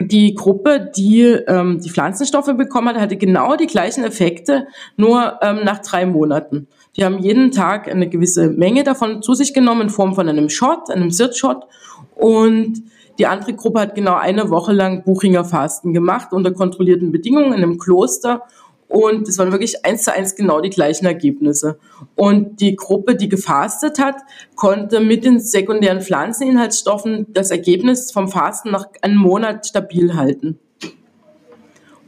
die 0.00 0.34
Gruppe, 0.34 0.90
die 0.96 1.22
ähm, 1.22 1.80
die 1.80 1.90
Pflanzenstoffe 1.90 2.54
bekommen 2.56 2.88
hat, 2.88 2.98
hatte 2.98 3.16
genau 3.16 3.56
die 3.56 3.66
gleichen 3.66 4.04
Effekte, 4.04 4.66
nur 4.96 5.38
ähm, 5.42 5.60
nach 5.64 5.80
drei 5.80 6.06
Monaten. 6.06 6.66
Die 6.96 7.04
haben 7.04 7.18
jeden 7.18 7.52
Tag 7.52 7.88
eine 7.88 8.08
gewisse 8.08 8.48
Menge 8.50 8.84
davon 8.84 9.22
zu 9.22 9.34
sich 9.34 9.54
genommen 9.54 9.82
in 9.82 9.90
Form 9.90 10.14
von 10.14 10.28
einem 10.28 10.48
Shot, 10.48 10.90
einem 10.90 11.10
Sirt-Shot. 11.10 11.64
Und 12.14 12.82
die 13.18 13.26
andere 13.26 13.54
Gruppe 13.54 13.80
hat 13.80 13.94
genau 13.94 14.14
eine 14.14 14.50
Woche 14.50 14.72
lang 14.72 15.04
Buchinger 15.04 15.44
Fasten 15.44 15.92
gemacht 15.92 16.32
unter 16.32 16.52
kontrollierten 16.52 17.12
Bedingungen 17.12 17.52
in 17.52 17.62
einem 17.62 17.78
Kloster 17.78 18.42
und 18.92 19.26
es 19.26 19.38
waren 19.38 19.52
wirklich 19.52 19.86
eins 19.86 20.02
zu 20.02 20.12
eins 20.12 20.34
genau 20.34 20.60
die 20.60 20.68
gleichen 20.68 21.06
Ergebnisse. 21.06 21.78
Und 22.14 22.60
die 22.60 22.76
Gruppe, 22.76 23.16
die 23.16 23.30
gefastet 23.30 23.98
hat, 23.98 24.16
konnte 24.54 25.00
mit 25.00 25.24
den 25.24 25.40
sekundären 25.40 26.02
Pflanzeninhaltsstoffen 26.02 27.28
das 27.30 27.50
Ergebnis 27.50 28.12
vom 28.12 28.28
Fasten 28.28 28.70
nach 28.70 28.84
einem 29.00 29.16
Monat 29.16 29.66
stabil 29.66 30.14
halten. 30.14 30.58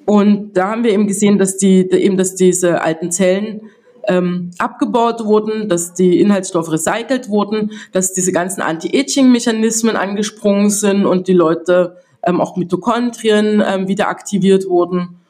Und 0.04 0.52
da 0.52 0.72
haben 0.72 0.84
wir 0.84 0.92
eben 0.92 1.06
gesehen, 1.06 1.38
dass 1.38 1.56
die, 1.56 1.90
eben, 1.90 2.18
dass 2.18 2.34
diese 2.34 2.82
alten 2.82 3.10
Zellen 3.10 3.62
ähm, 4.06 4.50
abgebaut 4.58 5.24
wurden, 5.24 5.70
dass 5.70 5.94
die 5.94 6.20
Inhaltsstoffe 6.20 6.70
recycelt 6.70 7.30
wurden, 7.30 7.70
dass 7.92 8.12
diese 8.12 8.30
ganzen 8.30 8.60
Anti-Aging-Mechanismen 8.60 9.96
angesprungen 9.96 10.68
sind 10.68 11.06
und 11.06 11.28
die 11.28 11.32
Leute 11.32 11.96
ähm, 12.22 12.42
auch 12.42 12.56
Mitochondrien 12.56 13.62
ähm, 13.66 13.88
wieder 13.88 14.08
aktiviert 14.08 14.68
wurden. 14.68 15.20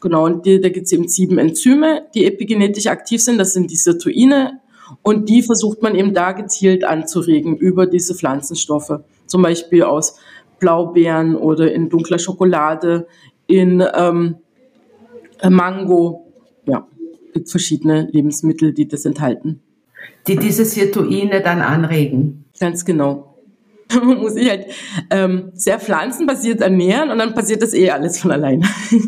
Genau, 0.00 0.24
und 0.24 0.46
die, 0.46 0.60
da 0.60 0.68
gibt 0.70 0.86
es 0.86 0.92
eben 0.92 1.08
sieben 1.08 1.38
Enzyme, 1.38 2.06
die 2.14 2.24
epigenetisch 2.26 2.86
aktiv 2.86 3.22
sind. 3.22 3.38
Das 3.38 3.52
sind 3.52 3.70
die 3.70 3.76
Sirtuine. 3.76 4.60
Und 5.02 5.28
die 5.28 5.42
versucht 5.42 5.82
man 5.82 5.94
eben 5.94 6.14
da 6.14 6.32
gezielt 6.32 6.84
anzuregen 6.84 7.56
über 7.56 7.86
diese 7.86 8.14
Pflanzenstoffe. 8.14 9.00
Zum 9.26 9.42
Beispiel 9.42 9.84
aus 9.84 10.18
Blaubeeren 10.58 11.36
oder 11.36 11.72
in 11.72 11.88
dunkler 11.88 12.18
Schokolade, 12.18 13.06
in 13.46 13.84
ähm, 13.94 14.36
Mango. 15.48 16.26
Ja, 16.66 16.86
gibt 17.32 17.50
verschiedene 17.50 18.08
Lebensmittel, 18.10 18.72
die 18.72 18.88
das 18.88 19.04
enthalten. 19.04 19.60
Die 20.26 20.36
diese 20.36 20.64
Sirtuine 20.64 21.40
dann 21.40 21.60
anregen. 21.60 22.44
Ganz 22.58 22.84
genau. 22.84 23.29
Man 23.94 24.18
muss 24.20 24.34
sich 24.34 24.48
halt 24.48 24.66
ähm, 25.10 25.50
sehr 25.54 25.78
pflanzenbasiert 25.78 26.60
ernähren 26.60 27.10
und 27.10 27.18
dann 27.18 27.34
passiert 27.34 27.62
das 27.62 27.74
eh 27.74 27.90
alles 27.90 28.18
von 28.18 28.30
alleine. 28.32 28.66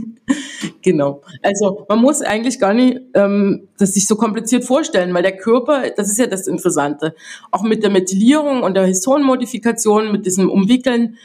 Genau. 0.83 1.23
Also 1.43 1.85
man 1.89 2.01
muss 2.01 2.23
eigentlich 2.23 2.59
gar 2.59 2.75
nicht 2.75 3.01
ähm, 3.15 3.69
das 3.79 3.95
sich 3.95 4.07
so 4.09 4.17
kompliziert 4.17 4.65
vorstellen, 4.65 5.15
weil 5.15 5.23
der 5.23 5.37
Körper, 5.37 5.91
das 5.97 6.11
ist 6.11 6.19
ja 6.19 6.27
das 6.27 6.49
Interessante, 6.49 7.15
auch 7.53 7.62
mit 7.62 7.83
der 7.83 7.91
Methylierung 7.91 8.62
und 8.62 8.75
der 8.75 8.87
Histonmodifikation, 8.87 10.11
mit 10.11 10.27
diesem 10.27 10.51
Umwickeln, 10.51 11.17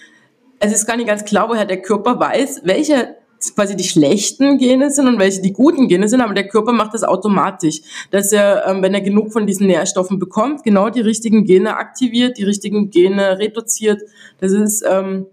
es 0.60 0.74
ist 0.74 0.86
gar 0.86 0.98
nicht 0.98 1.08
ganz 1.08 1.26
klar, 1.26 1.50
woher 1.50 1.66
der 1.66 1.82
Körper 1.82 2.20
weiß, 2.20 2.62
welche 2.64 3.17
quasi 3.56 3.76
die 3.76 3.84
schlechten 3.84 4.58
Gene 4.58 4.90
sind 4.90 5.08
und 5.08 5.20
welche 5.20 5.42
die 5.42 5.54
guten 5.54 5.88
Gene 5.88 6.08
sind, 6.10 6.22
aber 6.22 6.34
der 6.34 6.48
Körper 6.48 6.72
macht 6.72 6.94
das 6.94 7.04
automatisch, 7.04 7.82
dass 8.12 8.32
er, 8.32 8.66
ähm, 8.68 8.82
wenn 8.82 8.94
er 8.94 9.02
genug 9.02 9.32
von 9.32 9.46
diesen 9.46 9.68
Nährstoffen 9.68 10.20
bekommt, 10.20 10.64
genau 10.64 10.90
die 10.90 11.02
richtigen 11.02 11.46
Gene 11.46 11.78
aktiviert, 11.78 12.38
die 12.38 12.44
richtigen 12.44 12.90
Gene 12.90 13.40
reduziert. 13.40 14.02
Das 14.40 14.52
ist 14.52 14.84
ähm, 14.88 15.28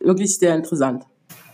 wirklich 0.00 0.38
sehr 0.38 0.54
interessant. 0.54 1.04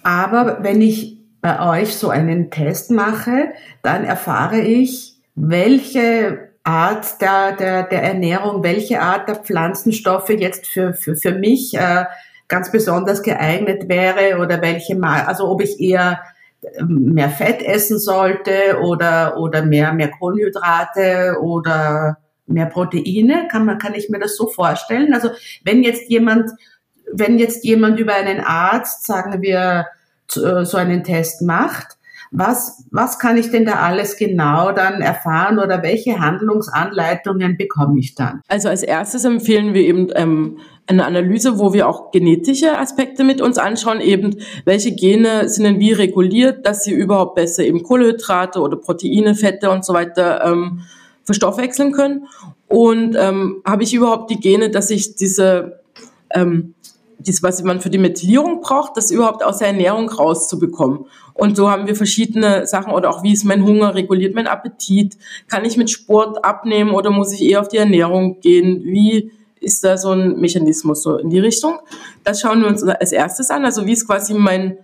Aber 0.03 0.63
wenn 0.63 0.81
ich 0.81 1.19
bei 1.41 1.81
euch 1.81 1.95
so 1.95 2.09
einen 2.09 2.51
Test 2.51 2.91
mache, 2.91 3.53
dann 3.83 4.05
erfahre 4.05 4.61
ich, 4.61 5.15
welche 5.35 6.49
Art 6.65 7.21
der, 7.21 7.53
der, 7.57 7.83
der 7.85 8.03
Ernährung, 8.03 8.63
welche 8.63 9.01
Art 9.01 9.29
der 9.29 9.37
Pflanzenstoffe 9.37 10.31
jetzt 10.31 10.67
für, 10.67 10.93
für, 10.93 11.17
für 11.17 11.33
mich 11.33 11.75
äh, 11.75 12.05
ganz 12.49 12.73
besonders 12.73 13.23
geeignet 13.23 13.89
wäre 13.89 14.39
oder 14.39 14.63
welche 14.63 14.97
mal, 14.97 15.23
also 15.23 15.49
ob 15.49 15.63
ich 15.63 15.79
eher 15.79 16.21
ähm, 16.63 17.13
mehr 17.15 17.31
Fett 17.31 17.63
essen 17.63 17.99
sollte 17.99 18.81
oder, 18.83 19.39
oder 19.39 19.63
mehr, 19.63 19.93
mehr 19.93 20.11
Kohlenhydrate 20.11 21.37
oder 21.41 22.19
mehr 22.47 22.67
Proteine. 22.67 23.49
Kann 23.51 23.67
man, 23.67 23.79
kann 23.79 23.95
ich 23.95 24.09
mir 24.09 24.19
das 24.19 24.37
so 24.37 24.49
vorstellen? 24.49 25.13
Also 25.15 25.31
wenn 25.63 25.83
jetzt 25.83 26.09
jemand, 26.11 26.51
wenn 27.13 27.39
jetzt 27.39 27.65
jemand 27.65 28.01
über 28.01 28.15
einen 28.15 28.41
Arzt, 28.41 29.07
sagen 29.07 29.43
wir, 29.43 29.87
äh, 30.35 30.65
so 30.65 30.77
einen 30.79 31.05
Test 31.05 31.43
macht 31.43 31.98
Was, 32.31 32.85
was 32.91 33.19
kann 33.19 33.39
ich 33.39 33.51
denn 33.51 33.65
da 33.65 33.77
alles 33.77 34.17
genau 34.17 34.73
dann 34.73 35.01
erfahren 35.01 35.59
oder 35.59 35.83
welche 35.83 36.21
Handlungsanleitungen 36.21 37.57
bekomme 37.57 37.99
ich 37.99 38.15
dann? 38.15 38.43
Also 38.49 38.69
als 38.69 38.83
erstes 38.83 39.25
empfehlen 39.25 39.73
wir 39.73 39.83
eben 39.83 40.09
ähm, 40.15 40.59
eine 40.87 41.07
Analyse, 41.07 41.59
wo 41.59 41.73
wir 41.73 41.89
auch 41.89 42.11
genetische 42.11 42.79
Aspekte 42.79 43.25
mit 43.25 43.41
uns 43.41 43.59
anschauen, 43.59 44.01
eben 44.01 44.37
welche 44.65 44.95
Gene 44.95 45.49
sind 45.49 45.65
denn 45.65 45.81
wie 45.81 45.93
reguliert, 45.93 46.67
dass 46.67 46.85
sie 46.85 46.93
überhaupt 46.93 47.35
besser 47.35 47.63
eben 47.63 47.83
Kohlenhydrate 47.83 48.61
oder 48.61 48.77
Proteine, 48.77 49.35
Fette 49.35 49.71
und 49.71 49.85
so 49.85 49.93
weiter 49.93 50.45
ähm, 50.45 50.83
verstoffwechseln 51.25 51.93
können. 51.93 52.27
Und 52.69 53.17
ähm, 53.19 53.63
habe 53.67 53.83
ich 53.83 53.95
überhaupt 53.95 54.31
die 54.31 54.41
Gene, 54.41 54.71
dass 54.71 54.91
ich 54.91 55.15
diese 55.15 55.81
ähm, 56.31 56.75
dies, 57.19 57.43
was 57.43 57.63
man 57.63 57.81
für 57.81 57.91
die 57.91 57.99
Methylierung 57.99 58.61
braucht, 58.61 58.97
das 58.97 59.11
überhaupt 59.11 59.43
aus 59.43 59.59
der 59.59 59.69
Ernährung 59.69 60.09
rauszubekommen. 60.09 61.07
Und 61.35 61.57
so 61.57 61.71
haben 61.71 61.87
wir 61.87 61.97
verschiedene 61.97 62.67
Sachen 62.67 62.93
oder 62.93 63.11
auch 63.11 63.23
wie 63.23 63.33
ist 63.33 63.45
mein 63.45 63.65
Hunger, 63.65 63.95
reguliert 63.95 64.35
mein 64.35 64.47
Appetit, 64.47 65.17
kann 65.49 65.65
ich 65.65 65.77
mit 65.77 65.91
Sport 65.91 66.45
abnehmen 66.45 66.91
oder 66.91 67.11
muss 67.11 67.33
ich 67.33 67.43
eher 67.43 67.61
auf 67.61 67.69
die 67.69 67.77
Ernährung 67.77 68.41
gehen, 68.41 68.83
wie 68.85 69.33
ist 69.61 69.83
da 69.83 69.97
so 69.97 70.13
ein 70.13 70.39
Mechanismus 70.39 71.03
so 71.03 71.17
in 71.17 71.31
die 71.31 71.41
Richtung. 71.41 71.79
Das 72.23 72.41
schauen 72.41 72.61
wir 72.61 72.69
uns 72.69 72.83
als 72.83 73.13
erstes 73.13 73.51
an, 73.51 73.65
also 73.65 73.87
wie 73.87 73.93
ist 73.93 74.07
quasi 74.07 74.35
mein 74.35 74.79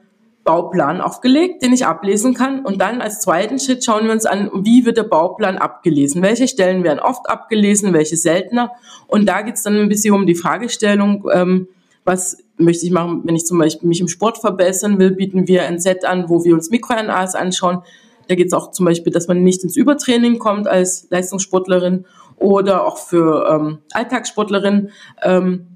Bauplan 0.44 1.00
aufgelegt, 1.00 1.62
den 1.62 1.72
ich 1.72 1.86
ablesen 1.86 2.34
kann. 2.34 2.64
Und 2.64 2.80
dann 2.80 3.00
als 3.00 3.20
zweiten 3.20 3.58
Schritt 3.58 3.84
schauen 3.84 4.04
wir 4.04 4.12
uns 4.12 4.26
an, 4.26 4.50
wie 4.52 4.84
wird 4.84 4.98
der 4.98 5.04
Bauplan 5.04 5.56
abgelesen? 5.56 6.22
Welche 6.22 6.48
Stellen 6.48 6.84
werden 6.84 7.00
oft 7.00 7.28
abgelesen, 7.28 7.94
welche 7.94 8.16
seltener? 8.16 8.70
Und 9.06 9.26
da 9.26 9.42
geht 9.42 9.54
es 9.54 9.62
dann 9.62 9.76
ein 9.76 9.88
bisschen 9.88 10.14
um 10.14 10.26
die 10.26 10.34
Fragestellung, 10.34 11.24
ähm, 11.32 11.68
was 12.04 12.36
möchte 12.56 12.86
ich 12.86 12.92
machen, 12.92 13.22
wenn 13.24 13.36
ich 13.36 13.46
zum 13.46 13.58
Beispiel 13.58 13.88
mich 13.88 14.00
im 14.00 14.08
Sport 14.08 14.38
verbessern 14.38 14.98
will, 14.98 15.12
bieten 15.12 15.48
wir 15.48 15.64
ein 15.64 15.80
Set 15.80 16.04
an, 16.04 16.28
wo 16.28 16.44
wir 16.44 16.54
uns 16.54 16.70
MikroRNAs 16.70 17.34
anschauen. 17.34 17.82
Da 18.28 18.34
geht 18.34 18.48
es 18.48 18.52
auch 18.52 18.70
zum 18.70 18.86
Beispiel, 18.86 19.12
dass 19.12 19.28
man 19.28 19.42
nicht 19.42 19.64
ins 19.64 19.76
Übertraining 19.76 20.38
kommt 20.38 20.68
als 20.68 21.06
Leistungssportlerin 21.10 22.04
oder 22.36 22.86
auch 22.86 22.98
für 22.98 23.48
ähm, 23.50 23.78
Alltagssportlerin. 23.92 24.90
Ähm, 25.22 25.66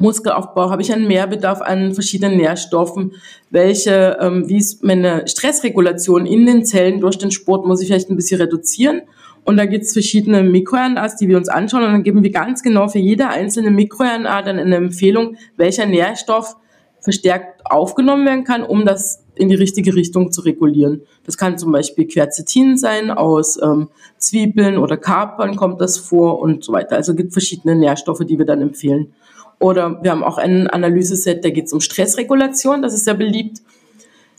Muskelaufbau, 0.00 0.70
habe 0.70 0.80
ich 0.80 0.92
einen 0.92 1.08
Mehrbedarf 1.08 1.60
an 1.60 1.92
verschiedenen 1.92 2.36
Nährstoffen, 2.36 3.14
welche, 3.50 4.16
ähm, 4.20 4.48
wie 4.48 4.58
ist 4.58 4.84
meine 4.84 5.26
Stressregulation 5.26 6.24
in 6.24 6.46
den 6.46 6.64
Zellen 6.64 7.00
durch 7.00 7.18
den 7.18 7.32
Sport, 7.32 7.66
muss 7.66 7.80
ich 7.80 7.88
vielleicht 7.88 8.08
ein 8.08 8.14
bisschen 8.14 8.40
reduzieren 8.40 9.02
und 9.44 9.56
da 9.56 9.66
gibt 9.66 9.84
es 9.84 9.92
verschiedene 9.92 10.42
MikroRNAs, 10.42 11.16
die 11.16 11.28
wir 11.28 11.36
uns 11.36 11.48
anschauen. 11.48 11.84
Und 11.84 11.92
dann 11.92 12.02
geben 12.02 12.22
wir 12.22 12.30
ganz 12.30 12.62
genau 12.62 12.88
für 12.88 12.98
jede 12.98 13.28
einzelne 13.28 13.70
MikroRNA 13.70 14.42
dann 14.42 14.58
eine 14.58 14.76
Empfehlung, 14.76 15.36
welcher 15.56 15.86
Nährstoff 15.86 16.56
verstärkt 17.00 17.62
aufgenommen 17.64 18.26
werden 18.26 18.44
kann, 18.44 18.62
um 18.62 18.84
das 18.84 19.24
in 19.34 19.48
die 19.48 19.54
richtige 19.54 19.94
Richtung 19.94 20.32
zu 20.32 20.40
regulieren. 20.42 21.02
Das 21.24 21.38
kann 21.38 21.58
zum 21.58 21.72
Beispiel 21.72 22.06
Quercetin 22.06 22.76
sein, 22.76 23.10
aus 23.10 23.58
ähm, 23.62 23.88
Zwiebeln 24.18 24.78
oder 24.78 24.96
Kapern 24.96 25.56
kommt 25.56 25.80
das 25.80 25.96
vor 25.96 26.40
und 26.40 26.64
so 26.64 26.72
weiter. 26.72 26.96
Also 26.96 27.12
es 27.12 27.16
gibt 27.16 27.32
verschiedene 27.32 27.76
Nährstoffe, 27.76 28.24
die 28.26 28.38
wir 28.38 28.46
dann 28.46 28.60
empfehlen. 28.60 29.12
Oder 29.60 30.02
wir 30.02 30.10
haben 30.10 30.24
auch 30.24 30.38
ein 30.38 30.68
Analyseset, 30.68 31.44
da 31.44 31.50
geht 31.50 31.66
es 31.66 31.72
um 31.72 31.80
Stressregulation, 31.80 32.82
das 32.82 32.94
ist 32.94 33.04
sehr 33.04 33.14
beliebt. 33.14 33.62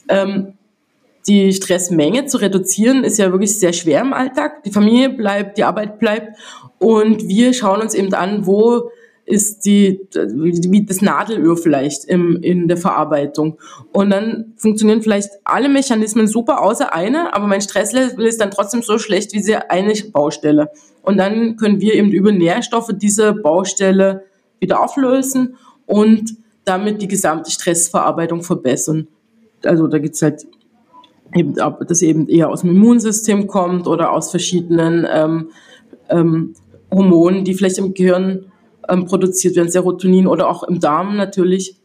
Ähm, 0.07 0.53
die 1.29 1.53
Stressmenge 1.53 2.25
zu 2.25 2.37
reduzieren, 2.37 3.03
ist 3.03 3.19
ja 3.19 3.31
wirklich 3.31 3.57
sehr 3.59 3.71
schwer 3.71 4.01
im 4.01 4.13
Alltag. 4.13 4.63
Die 4.63 4.71
Familie 4.71 5.09
bleibt, 5.09 5.57
die 5.57 5.63
Arbeit 5.63 5.99
bleibt 5.99 6.37
und 6.79 7.27
wir 7.27 7.53
schauen 7.53 7.81
uns 7.81 7.93
eben 7.93 8.13
an, 8.13 8.45
wo 8.45 8.91
ist 9.25 9.63
die, 9.65 10.07
wie 10.11 10.85
das 10.85 11.03
Nadelöhr 11.03 11.55
vielleicht 11.55 12.05
im, 12.05 12.41
in 12.41 12.67
der 12.67 12.77
Verarbeitung. 12.77 13.59
Und 13.93 14.09
dann 14.09 14.53
funktionieren 14.57 15.03
vielleicht 15.03 15.29
alle 15.43 15.69
Mechanismen 15.69 16.25
super, 16.25 16.63
außer 16.63 16.93
eine, 16.95 17.35
aber 17.35 17.45
mein 17.45 17.61
Stresslevel 17.61 18.25
ist 18.25 18.41
dann 18.41 18.49
trotzdem 18.49 18.81
so 18.81 18.97
schlecht 18.97 19.31
wie 19.33 19.37
diese 19.37 19.69
eine 19.69 19.93
Baustelle. 20.11 20.71
Und 21.03 21.17
dann 21.17 21.57
können 21.57 21.79
wir 21.79 21.93
eben 21.93 22.11
über 22.11 22.31
Nährstoffe 22.31 22.89
diese 22.93 23.33
Baustelle 23.33 24.23
wieder 24.59 24.81
auflösen 24.81 25.57
und 25.85 26.35
damit 26.65 26.99
die 26.99 27.07
gesamte 27.07 27.51
Stressverarbeitung 27.51 28.41
verbessern. 28.41 29.07
Also 29.63 29.85
da 29.85 29.99
gibt's 29.99 30.23
halt 30.23 30.47
eben, 31.35 31.59
ob 31.61 31.87
das 31.87 32.01
eben 32.01 32.27
eher 32.27 32.49
aus 32.49 32.61
dem 32.61 32.71
Immunsystem 32.71 33.47
kommt 33.47 33.87
oder 33.87 34.11
aus 34.11 34.31
verschiedenen 34.31 35.07
ähm, 35.11 35.49
ähm, 36.09 36.53
Hormonen, 36.91 37.43
die 37.43 37.53
vielleicht 37.53 37.77
im 37.77 37.93
Gehirn 37.93 38.51
ähm, 38.87 39.05
produziert 39.05 39.55
werden, 39.55 39.69
Serotonin 39.69 40.27
oder 40.27 40.49
auch 40.49 40.63
im 40.63 40.79
Darm 40.79 41.15
natürlich. 41.15 41.78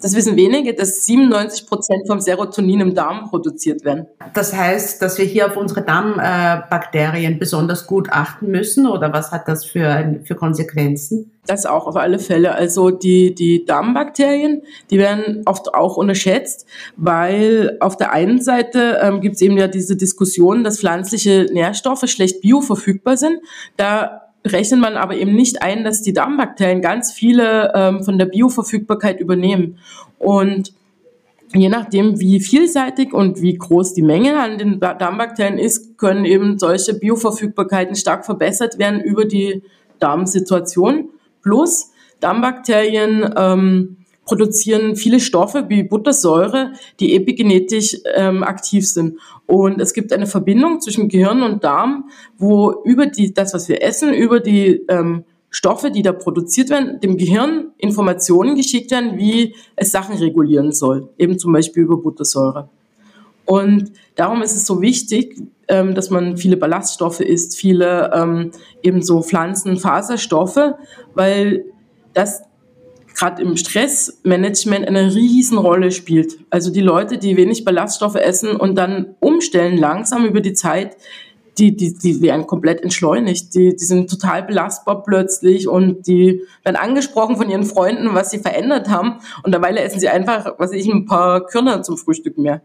Das 0.00 0.14
wissen 0.14 0.36
wenige, 0.36 0.74
dass 0.74 1.06
97 1.06 1.66
Prozent 1.66 2.06
vom 2.06 2.20
Serotonin 2.20 2.80
im 2.80 2.94
Darm 2.94 3.28
produziert 3.28 3.84
werden. 3.84 4.06
Das 4.32 4.54
heißt, 4.54 5.02
dass 5.02 5.18
wir 5.18 5.24
hier 5.24 5.46
auf 5.46 5.56
unsere 5.56 5.82
Darmbakterien 5.82 7.38
besonders 7.38 7.86
gut 7.86 8.08
achten 8.10 8.48
müssen 8.48 8.86
oder 8.86 9.12
was 9.12 9.32
hat 9.32 9.48
das 9.48 9.64
für, 9.64 10.20
für 10.24 10.36
Konsequenzen? 10.36 11.32
Das 11.46 11.66
auch 11.66 11.86
auf 11.86 11.96
alle 11.96 12.18
Fälle. 12.18 12.54
Also 12.54 12.90
die, 12.90 13.34
die 13.34 13.64
Darmbakterien, 13.64 14.62
die 14.90 14.98
werden 14.98 15.42
oft 15.46 15.74
auch 15.74 15.96
unterschätzt, 15.96 16.66
weil 16.96 17.76
auf 17.80 17.96
der 17.96 18.12
einen 18.12 18.40
Seite 18.40 19.00
ähm, 19.02 19.20
gibt 19.20 19.36
es 19.36 19.42
eben 19.42 19.56
ja 19.56 19.66
diese 19.66 19.96
Diskussion, 19.96 20.62
dass 20.62 20.78
pflanzliche 20.78 21.46
Nährstoffe 21.52 22.06
schlecht 22.06 22.42
bioverfügbar 22.42 23.16
sind. 23.16 23.40
Da 23.76 24.27
rechnet 24.46 24.80
man 24.80 24.96
aber 24.96 25.16
eben 25.16 25.34
nicht 25.34 25.62
ein, 25.62 25.84
dass 25.84 26.02
die 26.02 26.12
Darmbakterien 26.12 26.80
ganz 26.80 27.12
viele 27.12 27.72
ähm, 27.74 28.04
von 28.04 28.18
der 28.18 28.26
Bioverfügbarkeit 28.26 29.20
übernehmen. 29.20 29.78
Und 30.18 30.72
je 31.54 31.68
nachdem, 31.68 32.20
wie 32.20 32.40
vielseitig 32.40 33.12
und 33.12 33.40
wie 33.40 33.54
groß 33.54 33.94
die 33.94 34.02
Menge 34.02 34.40
an 34.40 34.58
den 34.58 34.80
Darmbakterien 34.80 35.58
ist, 35.58 35.98
können 35.98 36.24
eben 36.24 36.58
solche 36.58 36.94
Bioverfügbarkeiten 36.94 37.96
stark 37.96 38.24
verbessert 38.24 38.78
werden 38.78 39.00
über 39.00 39.24
die 39.24 39.62
Darmsituation. 39.98 41.08
Plus 41.42 41.90
Darmbakterien 42.20 43.32
ähm, 43.36 43.96
produzieren 44.28 44.94
viele 44.94 45.20
Stoffe 45.20 45.64
wie 45.68 45.82
Buttersäure, 45.82 46.72
die 47.00 47.16
epigenetisch 47.16 47.96
ähm, 48.14 48.42
aktiv 48.44 48.86
sind. 48.86 49.18
Und 49.46 49.80
es 49.80 49.94
gibt 49.94 50.12
eine 50.12 50.26
Verbindung 50.26 50.82
zwischen 50.82 51.08
Gehirn 51.08 51.42
und 51.42 51.64
Darm, 51.64 52.10
wo 52.36 52.82
über 52.84 53.06
die, 53.06 53.32
das, 53.32 53.54
was 53.54 53.68
wir 53.70 53.82
essen, 53.82 54.12
über 54.12 54.38
die 54.38 54.82
ähm, 54.88 55.24
Stoffe, 55.48 55.90
die 55.90 56.02
da 56.02 56.12
produziert 56.12 56.68
werden, 56.68 57.00
dem 57.00 57.16
Gehirn 57.16 57.68
Informationen 57.78 58.54
geschickt 58.54 58.90
werden, 58.90 59.16
wie 59.16 59.54
es 59.76 59.92
Sachen 59.92 60.16
regulieren 60.16 60.72
soll. 60.72 61.08
Eben 61.16 61.38
zum 61.38 61.54
Beispiel 61.54 61.84
über 61.84 61.96
Buttersäure. 61.96 62.68
Und 63.46 63.92
darum 64.14 64.42
ist 64.42 64.54
es 64.54 64.66
so 64.66 64.82
wichtig, 64.82 65.40
ähm, 65.68 65.94
dass 65.94 66.10
man 66.10 66.36
viele 66.36 66.58
Ballaststoffe 66.58 67.20
isst, 67.20 67.56
viele 67.56 68.10
ähm, 68.12 68.50
eben 68.82 69.00
so 69.00 69.22
Pflanzenfaserstoffe, 69.22 70.74
weil 71.14 71.64
das 72.12 72.42
gerade 73.18 73.42
im 73.42 73.56
Stressmanagement 73.56 74.86
eine 74.86 75.14
Riesenrolle 75.14 75.90
spielt. 75.90 76.38
Also 76.50 76.70
die 76.70 76.80
Leute, 76.80 77.18
die 77.18 77.36
wenig 77.36 77.64
Ballaststoffe 77.64 78.14
essen 78.14 78.52
und 78.52 78.76
dann 78.76 79.16
umstellen 79.18 79.76
langsam 79.76 80.24
über 80.24 80.40
die 80.40 80.52
Zeit, 80.52 80.96
die, 81.58 81.74
die, 81.74 81.98
die 81.98 82.22
werden 82.22 82.46
komplett 82.46 82.80
entschleunigt. 82.82 83.52
Die, 83.54 83.74
die 83.74 83.84
sind 83.84 84.08
total 84.08 84.44
belastbar 84.44 85.02
plötzlich 85.02 85.66
und 85.66 86.06
die 86.06 86.42
werden 86.62 86.76
angesprochen 86.76 87.36
von 87.36 87.50
ihren 87.50 87.64
Freunden, 87.64 88.14
was 88.14 88.30
sie 88.30 88.38
verändert 88.38 88.88
haben. 88.88 89.18
Und 89.42 89.52
dabei 89.52 89.72
essen 89.72 89.98
sie 89.98 90.08
einfach, 90.08 90.54
was 90.58 90.70
weiß 90.70 90.76
ich, 90.76 90.86
ein 90.86 91.06
paar 91.06 91.44
Körner 91.44 91.82
zum 91.82 91.96
Frühstück 91.96 92.38
mehr. 92.38 92.62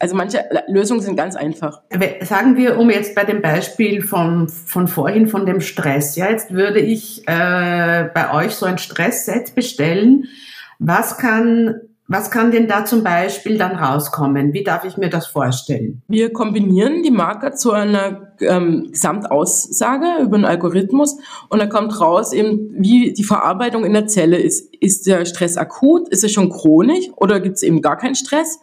Also 0.00 0.16
manche 0.16 0.44
Lösungen 0.66 1.02
sind 1.02 1.14
ganz 1.14 1.36
einfach. 1.36 1.82
Sagen 2.22 2.56
wir, 2.56 2.78
um 2.78 2.88
jetzt 2.90 3.14
bei 3.14 3.24
dem 3.24 3.42
Beispiel 3.42 4.02
von, 4.02 4.48
von 4.48 4.88
vorhin, 4.88 5.28
von 5.28 5.44
dem 5.44 5.60
Stress, 5.60 6.16
ja, 6.16 6.30
jetzt 6.30 6.52
würde 6.52 6.80
ich 6.80 7.28
äh, 7.28 8.08
bei 8.14 8.32
euch 8.32 8.52
so 8.52 8.64
ein 8.64 8.78
Stressset 8.78 9.54
bestellen. 9.54 10.24
Was 10.78 11.18
kann 11.18 11.82
was 12.12 12.32
kann 12.32 12.50
denn 12.50 12.66
da 12.66 12.84
zum 12.84 13.04
Beispiel 13.04 13.56
dann 13.56 13.76
rauskommen? 13.76 14.52
Wie 14.52 14.64
darf 14.64 14.84
ich 14.84 14.96
mir 14.96 15.10
das 15.10 15.28
vorstellen? 15.28 16.02
Wir 16.08 16.32
kombinieren 16.32 17.04
die 17.04 17.12
Marker 17.12 17.54
zu 17.54 17.70
einer 17.70 18.32
ähm, 18.40 18.88
Gesamtaussage 18.90 20.20
über 20.20 20.34
einen 20.34 20.44
Algorithmus 20.44 21.18
und 21.50 21.60
da 21.60 21.66
kommt 21.66 22.00
raus 22.00 22.32
eben, 22.32 22.74
wie 22.76 23.12
die 23.12 23.22
Verarbeitung 23.22 23.84
in 23.84 23.92
der 23.92 24.08
Zelle 24.08 24.38
ist. 24.38 24.74
Ist 24.74 25.06
der 25.06 25.24
Stress 25.24 25.56
akut? 25.56 26.08
Ist 26.08 26.24
er 26.24 26.30
schon 26.30 26.50
chronisch 26.50 27.10
oder 27.14 27.38
gibt 27.38 27.58
es 27.58 27.62
eben 27.62 27.80
gar 27.80 27.96
keinen 27.96 28.16
Stress? 28.16 28.58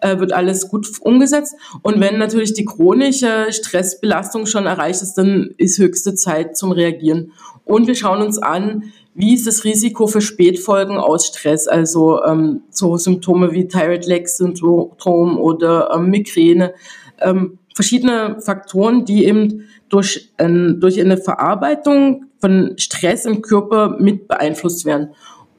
Äh, 0.00 0.18
wird 0.18 0.32
alles 0.32 0.68
gut 0.68 0.86
umgesetzt. 1.00 1.54
Und 1.82 2.00
wenn 2.00 2.18
natürlich 2.18 2.54
die 2.54 2.64
chronische 2.64 3.46
Stressbelastung 3.50 4.46
schon 4.46 4.66
erreicht 4.66 5.02
ist, 5.02 5.14
dann 5.14 5.54
ist 5.56 5.78
höchste 5.78 6.14
Zeit 6.14 6.56
zum 6.56 6.72
Reagieren. 6.72 7.32
Und 7.64 7.86
wir 7.86 7.94
schauen 7.94 8.22
uns 8.22 8.38
an, 8.38 8.92
wie 9.14 9.34
ist 9.34 9.46
das 9.46 9.64
Risiko 9.64 10.06
für 10.06 10.20
Spätfolgen 10.20 10.96
aus 10.96 11.26
Stress, 11.26 11.66
also 11.66 12.22
ähm, 12.24 12.62
so 12.70 12.96
Symptome 12.96 13.52
wie 13.52 13.68
Tired 13.68 14.06
Leg 14.06 14.28
Syndrom 14.28 15.38
oder 15.38 15.90
ähm, 15.94 16.10
Migräne, 16.10 16.74
ähm, 17.20 17.58
verschiedene 17.74 18.40
Faktoren, 18.40 19.04
die 19.04 19.24
eben 19.24 19.68
durch, 19.88 20.30
ähm, 20.38 20.78
durch 20.80 21.00
eine 21.00 21.16
Verarbeitung 21.16 22.26
von 22.40 22.74
Stress 22.76 23.26
im 23.26 23.42
Körper 23.42 23.96
mit 23.98 24.28
beeinflusst 24.28 24.84
werden. 24.84 25.10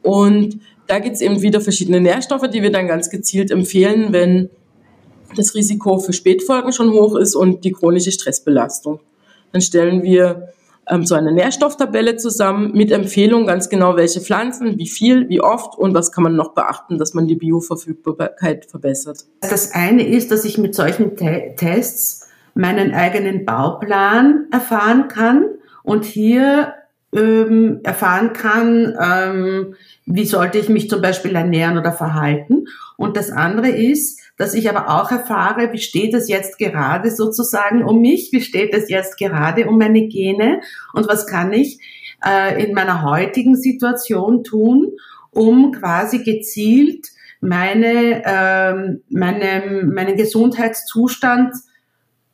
Und 0.01 0.59
da 0.91 0.99
gibt 0.99 1.15
es 1.15 1.21
eben 1.21 1.41
wieder 1.41 1.61
verschiedene 1.61 2.01
Nährstoffe, 2.01 2.49
die 2.49 2.61
wir 2.61 2.69
dann 2.69 2.85
ganz 2.85 3.09
gezielt 3.09 3.49
empfehlen, 3.49 4.11
wenn 4.11 4.49
das 5.37 5.55
Risiko 5.55 5.99
für 5.99 6.11
Spätfolgen 6.11 6.73
schon 6.73 6.91
hoch 6.91 7.15
ist 7.15 7.33
und 7.33 7.63
die 7.63 7.71
chronische 7.71 8.11
Stressbelastung. 8.11 8.99
Dann 9.53 9.61
stellen 9.61 10.03
wir 10.03 10.49
ähm, 10.89 11.05
so 11.05 11.15
eine 11.15 11.31
Nährstofftabelle 11.31 12.17
zusammen 12.17 12.73
mit 12.73 12.91
Empfehlungen 12.91 13.47
ganz 13.47 13.69
genau, 13.69 13.95
welche 13.95 14.19
Pflanzen, 14.19 14.77
wie 14.77 14.89
viel, 14.89 15.29
wie 15.29 15.39
oft 15.39 15.77
und 15.77 15.93
was 15.93 16.11
kann 16.11 16.25
man 16.25 16.35
noch 16.35 16.53
beachten, 16.53 16.97
dass 16.97 17.13
man 17.13 17.25
die 17.25 17.35
Bioverfügbarkeit 17.35 18.65
verbessert. 18.65 19.19
Das 19.39 19.73
eine 19.73 20.05
ist, 20.05 20.29
dass 20.29 20.43
ich 20.43 20.57
mit 20.57 20.75
solchen 20.75 21.15
Te 21.15 21.53
Tests 21.55 22.27
meinen 22.53 22.93
eigenen 22.93 23.45
Bauplan 23.45 24.47
erfahren 24.51 25.07
kann 25.07 25.45
und 25.83 26.03
hier 26.03 26.73
ähm, 27.15 27.79
erfahren 27.83 28.33
kann, 28.33 28.95
ähm, 29.01 29.75
wie 30.05 30.25
sollte 30.25 30.57
ich 30.57 30.69
mich 30.69 30.89
zum 30.89 31.01
Beispiel 31.01 31.35
ernähren 31.35 31.77
oder 31.77 31.91
verhalten. 31.91 32.65
Und 32.97 33.17
das 33.17 33.31
andere 33.31 33.69
ist, 33.69 34.19
dass 34.37 34.53
ich 34.53 34.69
aber 34.69 34.89
auch 34.89 35.11
erfahre, 35.11 35.71
wie 35.71 35.77
steht 35.77 36.13
es 36.13 36.27
jetzt 36.27 36.57
gerade 36.57 37.11
sozusagen 37.11 37.83
um 37.83 38.01
mich, 38.01 38.29
wie 38.31 38.41
steht 38.41 38.73
es 38.73 38.89
jetzt 38.89 39.17
gerade 39.17 39.67
um 39.67 39.77
meine 39.77 40.07
Gene 40.07 40.61
und 40.93 41.07
was 41.07 41.27
kann 41.27 41.53
ich 41.53 41.79
äh, 42.25 42.63
in 42.63 42.73
meiner 42.73 43.03
heutigen 43.03 43.55
Situation 43.55 44.43
tun, 44.43 44.93
um 45.31 45.71
quasi 45.71 46.19
gezielt 46.23 47.07
meine, 47.41 48.23
ähm, 48.25 49.01
meine, 49.09 49.83
meinen 49.85 50.15
Gesundheitszustand 50.15 51.55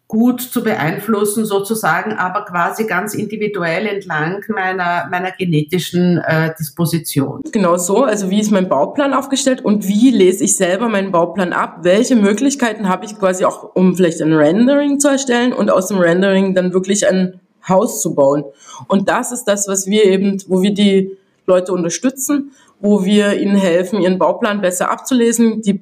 gut 0.07 0.41
zu 0.41 0.63
beeinflussen 0.63 1.45
sozusagen, 1.45 2.13
aber 2.13 2.45
quasi 2.45 2.85
ganz 2.85 3.13
individuell 3.13 3.87
entlang 3.87 4.41
meiner, 4.47 5.07
meiner 5.11 5.31
genetischen 5.31 6.17
äh, 6.19 6.53
Disposition. 6.57 7.41
Genau 7.51 7.75
so, 7.77 8.03
also 8.03 8.29
wie 8.29 8.39
ist 8.39 8.51
mein 8.51 8.69
Bauplan 8.69 9.13
aufgestellt 9.13 9.65
und 9.65 9.85
wie 9.87 10.11
lese 10.11 10.45
ich 10.45 10.55
selber 10.55 10.87
meinen 10.87 11.11
Bauplan 11.11 11.51
ab? 11.51 11.79
Welche 11.81 12.15
Möglichkeiten 12.15 12.87
habe 12.87 13.05
ich 13.05 13.19
quasi 13.19 13.43
auch, 13.43 13.75
um 13.75 13.95
vielleicht 13.95 14.21
ein 14.21 14.33
Rendering 14.33 14.99
zu 14.99 15.09
erstellen 15.09 15.51
und 15.51 15.69
aus 15.69 15.87
dem 15.87 15.97
Rendering 15.97 16.55
dann 16.55 16.71
wirklich 16.71 17.05
ein 17.05 17.41
Haus 17.67 18.01
zu 18.01 18.15
bauen? 18.15 18.45
Und 18.87 19.09
das 19.09 19.33
ist 19.33 19.43
das, 19.43 19.67
was 19.67 19.87
wir 19.87 20.05
eben, 20.05 20.41
wo 20.47 20.61
wir 20.61 20.73
die 20.73 21.17
Leute 21.45 21.73
unterstützen, 21.73 22.51
wo 22.79 23.03
wir 23.03 23.37
ihnen 23.39 23.55
helfen, 23.55 23.99
ihren 24.01 24.19
Bauplan 24.19 24.61
besser 24.61 24.89
abzulesen, 24.89 25.61
die 25.61 25.81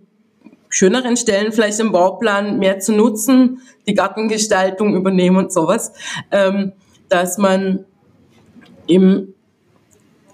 schöneren 0.70 1.18
Stellen 1.18 1.52
vielleicht 1.52 1.80
im 1.80 1.92
Bauplan 1.92 2.60
mehr 2.60 2.80
zu 2.80 2.94
nutzen, 2.94 3.62
die 3.88 3.94
Gartengestaltung 3.94 4.96
übernehmen 4.96 5.38
und 5.38 5.54
sowas, 5.54 5.94
ähm, 6.32 6.74
dass 7.10 7.38
man 7.38 7.86
eben, 8.88 9.34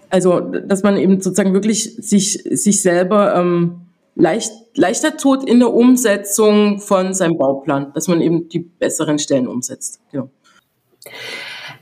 also 0.10 0.40
dass 0.40 0.84
man 0.84 0.98
eben 0.98 1.22
sozusagen 1.22 1.54
wirklich 1.54 1.96
sich, 1.96 2.44
sich 2.44 2.82
selber 2.82 3.36
ähm, 3.36 3.82
leicht, 4.16 4.52
leichter 4.76 5.18
tut 5.18 5.48
in 5.48 5.60
der 5.60 5.74
Umsetzung 5.74 6.80
von 6.80 7.14
seinem 7.14 7.38
Bauplan, 7.38 7.94
dass 7.94 8.08
man 8.08 8.22
eben 8.22 8.50
die 8.50 8.60
besseren 8.60 9.20
Stellen 9.20 9.48
umsetzt. 9.48 10.02
Ja. 10.12 10.28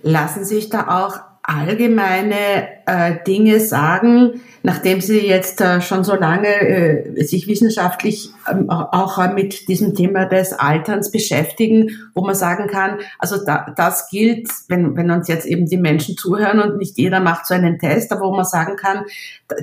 Lassen 0.01 0.45
sich 0.45 0.69
da 0.69 1.05
auch 1.05 1.28
allgemeine 1.49 2.67
äh, 2.85 3.15
Dinge 3.25 3.59
sagen, 3.59 4.41
nachdem 4.61 5.01
Sie 5.01 5.25
jetzt 5.25 5.61
äh, 5.61 5.81
schon 5.81 6.03
so 6.03 6.13
lange 6.13 6.47
äh, 6.47 7.23
sich 7.23 7.47
wissenschaftlich 7.47 8.29
ähm, 8.49 8.69
auch 8.69 9.17
äh, 9.17 9.33
mit 9.33 9.67
diesem 9.67 9.95
Thema 9.95 10.25
des 10.25 10.53
Alterns 10.53 11.11
beschäftigen, 11.11 11.89
wo 12.13 12.23
man 12.23 12.35
sagen 12.35 12.67
kann, 12.67 12.99
also 13.17 13.43
da, 13.43 13.73
das 13.75 14.09
gilt, 14.09 14.47
wenn, 14.67 14.95
wenn 14.95 15.09
uns 15.09 15.27
jetzt 15.27 15.47
eben 15.47 15.65
die 15.65 15.77
Menschen 15.77 16.17
zuhören 16.17 16.59
und 16.59 16.77
nicht 16.77 16.97
jeder 16.97 17.19
macht 17.19 17.47
so 17.47 17.55
einen 17.55 17.79
Test, 17.79 18.11
aber 18.11 18.27
wo 18.27 18.35
man 18.35 18.45
sagen 18.45 18.75
kann, 18.75 19.05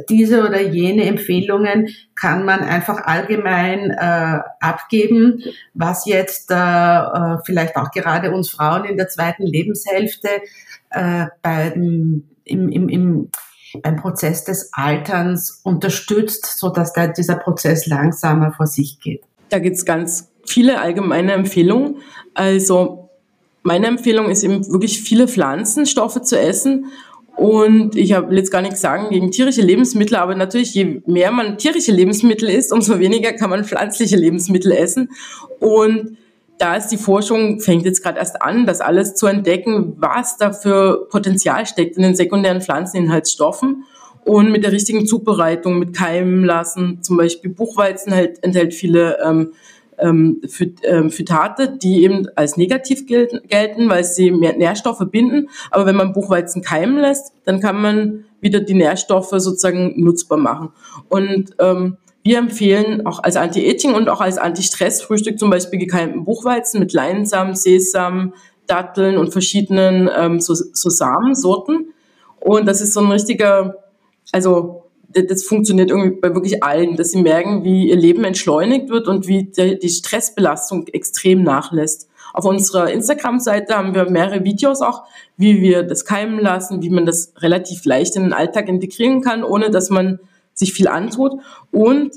diese 0.09 0.45
oder 0.45 0.61
jene 0.61 1.05
Empfehlungen 1.05 1.89
kann 2.17 2.45
man 2.45 2.61
einfach 2.61 3.05
allgemein 3.05 3.91
äh, 3.91 4.39
abgeben, 4.61 5.45
was 5.75 6.07
jetzt 6.07 6.51
äh, 6.51 6.55
äh 6.55 7.39
vielleicht 7.45 7.77
auch 7.77 7.91
gerade 7.91 8.33
uns 8.33 8.51
Frauen 8.51 8.87
in 8.87 8.97
der 8.97 9.09
zweiten 9.09 9.47
Lebenshälfte 9.47 10.29
äh, 10.91 11.27
beim, 11.43 12.25
im, 12.45 12.69
im, 12.69 12.89
im, 12.89 13.31
beim 13.83 13.97
Prozess 13.97 14.45
des 14.45 14.71
Alterns 14.73 15.61
unterstützt, 15.65 16.59
so 16.59 16.71
dass 16.71 16.93
da 16.93 17.07
dieser 17.09 17.37
Prozess 17.37 17.87
langsamer 17.87 18.53
vor 18.53 18.67
sich 18.67 19.01
geht? 19.01 19.23
Da 19.49 19.59
gibt 19.59 19.77
es 19.77 19.85
ganz 19.85 20.31
viele 20.45 20.81
allgemeine 20.81 21.33
Empfehlungen. 21.33 21.97
Also 22.35 23.11
meine 23.63 23.89
Empfehlung 23.89 24.31
ist 24.31 24.45
eben 24.45 24.67
wirklich 24.69 25.03
viele 25.03 25.29
Pflanzenstoffe 25.29 26.23
zu 26.23 26.39
essen. 26.39 26.87
Und 27.37 27.97
ich 27.97 28.11
will 28.11 28.39
jetzt 28.39 28.51
gar 28.51 28.63
nichts 28.63 28.81
sagen 28.81 29.11
gegen 29.11 29.31
tierische 29.31 29.61
Lebensmittel, 29.61 30.17
aber 30.17 30.35
natürlich, 30.35 30.73
je 30.73 31.03
mehr 31.07 31.31
man 31.31 31.59
tierische 31.59 31.93
Lebensmittel 31.93 32.49
isst, 32.49 32.73
umso 32.73 32.99
weniger 32.99 33.33
kann 33.35 33.51
man 33.51 33.65
pflanzliche 33.65 34.17
Lebensmittel 34.17 34.73
essen. 34.73 35.11
Und 35.61 36.17
da 36.59 36.77
ist 36.77 36.89
die 36.89 36.97
Forschung, 36.97 37.61
fängt 37.61 37.85
jetzt 37.85 38.03
gerade 38.03 38.19
erst 38.19 38.43
an, 38.43 38.67
das 38.67 38.81
alles 38.81 39.15
zu 39.15 39.27
entdecken, 39.27 39.95
was 39.99 40.37
da 40.37 40.53
für 40.53 41.07
Potenzial 41.11 41.67
steckt 41.67 41.97
in 41.97 42.03
den 42.03 42.15
sekundären 42.15 42.61
Pflanzeninhaltsstoffen. 42.61 43.85
Und 44.25 44.51
mit 44.51 44.65
der 44.65 44.73
richtigen 44.73 45.07
Zubereitung, 45.07 45.79
mit 45.79 45.95
Keimen 45.95 46.45
lassen, 46.45 47.01
zum 47.03 47.17
Beispiel 47.17 47.51
Buchweizen 47.51 48.13
halt, 48.13 48.43
enthält 48.43 48.75
viele 48.75 49.19
ähm, 49.25 49.53
ähm, 49.99 50.43
ähm, 50.83 51.11
Phytate, 51.11 51.77
die 51.77 52.03
eben 52.03 52.27
als 52.35 52.57
negativ 52.57 53.07
gelten, 53.07 53.89
weil 53.89 54.05
sie 54.05 54.31
mehr 54.31 54.57
Nährstoffe 54.57 55.05
binden. 55.11 55.49
Aber 55.71 55.87
wenn 55.87 55.97
man 55.97 56.13
Buchweizen 56.13 56.63
keimen 56.63 56.99
lässt, 56.99 57.33
dann 57.45 57.61
kann 57.61 57.81
man 57.81 58.25
wieder 58.41 58.61
die 58.61 58.75
Nährstoffe 58.75 59.31
sozusagen 59.31 59.95
nutzbar 59.97 60.39
machen. 60.39 60.71
Und 61.09 61.55
ähm, 61.59 61.97
wir 62.27 62.39
empfehlen 62.39 63.07
auch 63.07 63.23
als 63.23 63.37
Anti-Aging 63.37 63.95
und 63.95 64.09
auch 64.09 64.21
als 64.21 64.37
Anti-Stress-Frühstück 64.37 65.39
zum 65.39 65.49
Beispiel 65.49 65.79
gekeimten 65.79 66.25
Buchweizen 66.25 66.81
mit 66.81 66.93
Leinsamen, 66.93 67.55
Sesam, 67.55 68.35
Datteln 68.67 69.17
und 69.17 69.31
verschiedenen 69.31 70.11
ähm, 70.15 70.41
so, 70.41 70.53
so 70.55 70.91
Samensorten. 70.91 71.95
Und 72.41 72.67
das 72.67 72.81
ist 72.81 72.95
so 72.95 73.01
ein 73.01 73.13
richtiger, 73.13 73.77
also 74.33 74.83
das 75.09 75.45
funktioniert 75.45 75.91
irgendwie 75.91 76.21
bei 76.21 76.35
wirklich 76.35 76.65
allen, 76.65 76.97
dass 76.97 77.13
sie 77.13 77.23
merken, 77.23 77.63
wie 77.63 77.89
ihr 77.89 77.97
Leben 77.97 78.25
entschleunigt 78.25 78.89
wird 78.89 79.07
und 79.07 79.29
wie 79.29 79.45
die 79.45 79.89
Stressbelastung 79.89 80.89
extrem 80.89 81.45
nachlässt. 81.45 82.09
Auf 82.35 82.45
unserer 82.45 82.91
Instagram-Seite 82.91 83.77
haben 83.77 83.95
wir 83.95 84.11
mehrere 84.11 84.43
Videos 84.43 84.83
auch, 84.83 85.05
wie 85.37 85.63
wir 85.63 85.85
das 85.85 86.05
keimen 86.05 86.41
lassen, 86.41 86.83
wie 86.83 86.91
man 86.91 87.07
das 87.07 87.33
relativ 87.39 87.85
leicht 87.85 88.17
in 88.17 88.25
den 88.25 88.33
Alltag 88.33 88.69
integrieren 88.69 89.23
kann, 89.23 89.45
ohne 89.45 89.71
dass 89.71 89.91
man 89.91 90.19
sich 90.57 90.73
viel 90.73 90.89
antut. 90.89 91.41
Und 91.71 92.17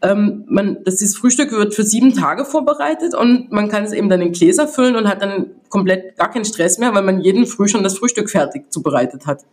ähm, 0.00 0.44
man, 0.46 0.78
das 0.84 1.02
ist 1.02 1.16
Frühstück 1.16 1.50
wird 1.50 1.74
für 1.74 1.82
sieben 1.82 2.14
Tage 2.14 2.44
vorbereitet 2.44 3.14
und 3.16 3.50
man 3.50 3.68
kann 3.68 3.82
es 3.82 3.92
eben 3.92 4.08
dann 4.08 4.22
in 4.22 4.30
Gläser 4.32 4.68
füllen 4.68 4.94
und 4.94 5.08
hat 5.08 5.22
dann 5.22 5.50
komplett 5.70 6.16
gar 6.16 6.30
keinen 6.30 6.44
Stress 6.44 6.78
mehr, 6.78 6.94
weil 6.94 7.02
man 7.02 7.20
jeden 7.20 7.46
Früh 7.46 7.66
schon 7.66 7.82
das 7.82 7.98
Frühstück 7.98 8.30
fertig 8.30 8.70
zubereitet 8.70 9.26
hat. 9.26 9.44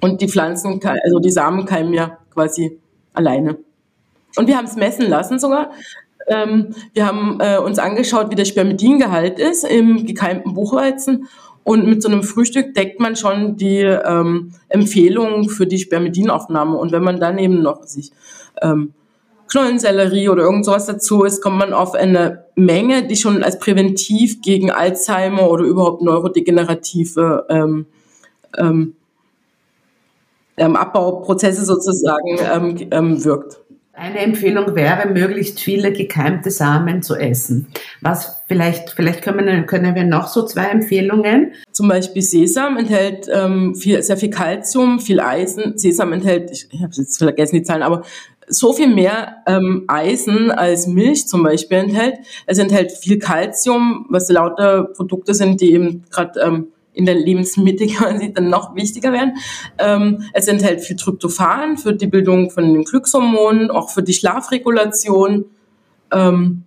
Und 0.00 0.22
die 0.22 0.28
Pflanzen, 0.28 0.80
also 0.82 1.18
die 1.18 1.30
Samen 1.30 1.66
keimen 1.66 1.92
ja 1.92 2.16
quasi 2.32 2.78
alleine. 3.12 3.58
Und 4.36 4.46
wir 4.46 4.56
haben 4.56 4.64
es 4.64 4.76
messen 4.76 5.06
lassen 5.06 5.38
sogar. 5.38 5.72
Ähm, 6.26 6.74
wir 6.94 7.06
haben 7.06 7.38
äh, 7.40 7.58
uns 7.58 7.78
angeschaut, 7.78 8.30
wie 8.30 8.36
der 8.36 8.44
Spermidingehalt 8.46 9.38
ist 9.38 9.64
im 9.64 10.06
gekeimten 10.06 10.54
Buchweizen 10.54 11.28
und 11.62 11.86
mit 11.86 12.02
so 12.02 12.08
einem 12.08 12.22
Frühstück 12.22 12.74
deckt 12.74 13.00
man 13.00 13.16
schon 13.16 13.56
die 13.56 13.80
ähm, 13.80 14.52
Empfehlungen 14.68 15.48
für 15.48 15.66
die 15.66 15.78
Spermidinaufnahme. 15.78 16.76
Und 16.76 16.92
wenn 16.92 17.02
man 17.02 17.20
dann 17.20 17.38
eben 17.38 17.62
noch 17.62 17.84
sich 17.84 18.10
ähm, 18.62 18.94
Knollensellerie 19.48 20.28
oder 20.28 20.44
irgend 20.44 20.64
sowas 20.64 20.86
dazu 20.86 21.24
ist, 21.24 21.42
kommt 21.42 21.58
man 21.58 21.72
auf 21.72 21.94
eine 21.94 22.44
Menge, 22.54 23.06
die 23.06 23.16
schon 23.16 23.42
als 23.42 23.58
präventiv 23.58 24.40
gegen 24.42 24.70
Alzheimer 24.70 25.50
oder 25.50 25.64
überhaupt 25.64 26.02
neurodegenerative 26.02 27.46
ähm, 27.50 27.86
ähm, 28.56 28.94
ähm 30.56 30.76
Abbauprozesse 30.76 31.64
sozusagen 31.64 32.38
ähm, 32.52 32.88
ähm, 32.90 33.24
wirkt. 33.24 33.60
Eine 33.92 34.20
Empfehlung 34.20 34.74
wäre, 34.74 35.08
möglichst 35.08 35.60
viele 35.60 35.92
gekeimte 35.92 36.50
Samen 36.50 37.02
zu 37.02 37.16
essen. 37.16 37.66
Was 38.00 38.39
vielleicht, 38.50 38.90
vielleicht 38.90 39.22
können, 39.22 39.64
können 39.66 39.94
wir 39.94 40.02
noch 40.02 40.26
so 40.26 40.44
zwei 40.44 40.64
Empfehlungen. 40.64 41.52
Zum 41.70 41.86
Beispiel 41.86 42.20
Sesam 42.20 42.78
enthält 42.78 43.28
ähm, 43.32 43.76
viel, 43.76 44.02
sehr 44.02 44.16
viel 44.16 44.30
Kalzium, 44.30 44.98
viel 44.98 45.20
Eisen. 45.20 45.78
Sesam 45.78 46.12
enthält, 46.12 46.50
ich, 46.50 46.66
habe 46.82 46.90
jetzt 46.92 47.18
vergessen 47.18 47.54
die 47.54 47.62
Zahlen, 47.62 47.84
aber 47.84 48.02
so 48.48 48.72
viel 48.72 48.88
mehr 48.92 49.36
ähm, 49.46 49.84
Eisen 49.86 50.50
als 50.50 50.88
Milch 50.88 51.28
zum 51.28 51.44
Beispiel 51.44 51.78
enthält. 51.78 52.16
Es 52.46 52.58
enthält 52.58 52.90
viel 52.90 53.20
Kalzium, 53.20 54.06
was 54.08 54.28
lauter 54.28 54.82
Produkte 54.82 55.32
sind, 55.32 55.60
die 55.60 55.72
eben 55.72 56.02
gerade 56.10 56.40
ähm, 56.40 56.72
in 56.92 57.06
der 57.06 57.14
Lebensmitte 57.14 57.86
quasi 57.94 58.32
dann 58.32 58.48
noch 58.48 58.74
wichtiger 58.74 59.12
werden. 59.12 59.34
Ähm, 59.78 60.24
es 60.32 60.48
enthält 60.48 60.80
viel 60.80 60.96
Tryptophan 60.96 61.76
für 61.76 61.94
die 61.94 62.08
Bildung 62.08 62.50
von 62.50 62.64
den 62.74 62.82
Glückshormonen, 62.82 63.70
auch 63.70 63.90
für 63.90 64.02
die 64.02 64.12
Schlafregulation. 64.12 65.44
Ähm, 66.10 66.64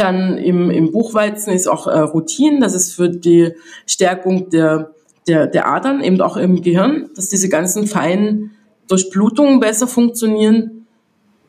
dann 0.00 0.38
im, 0.38 0.70
im 0.70 0.92
Buchweizen 0.92 1.52
ist 1.52 1.68
auch 1.68 1.86
äh, 1.86 1.98
Rutin, 1.98 2.60
das 2.60 2.74
ist 2.74 2.94
für 2.94 3.10
die 3.10 3.52
Stärkung 3.86 4.48
der, 4.50 4.92
der, 5.28 5.46
der 5.46 5.68
Adern, 5.68 6.02
eben 6.02 6.20
auch 6.20 6.36
im 6.36 6.62
Gehirn, 6.62 7.10
dass 7.14 7.28
diese 7.28 7.48
ganzen 7.48 7.86
feinen 7.86 8.52
Durchblutungen 8.88 9.60
besser 9.60 9.86
funktionieren. 9.86 10.86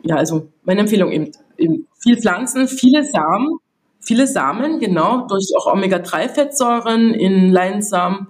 Ja, 0.04 0.18
also 0.18 0.50
meine 0.64 0.82
Empfehlung 0.82 1.12
eben, 1.12 1.32
eben 1.58 1.88
viel 2.00 2.20
Pflanzen, 2.20 2.68
viele 2.68 3.06
Samen, 3.06 3.58
viele 4.00 4.28
Samen, 4.28 4.80
genau, 4.80 5.28
durch 5.28 5.52
auch 5.58 5.72
Omega-3-Fettsäuren 5.72 7.14
in 7.14 7.50
Leinsamen, 7.50 8.28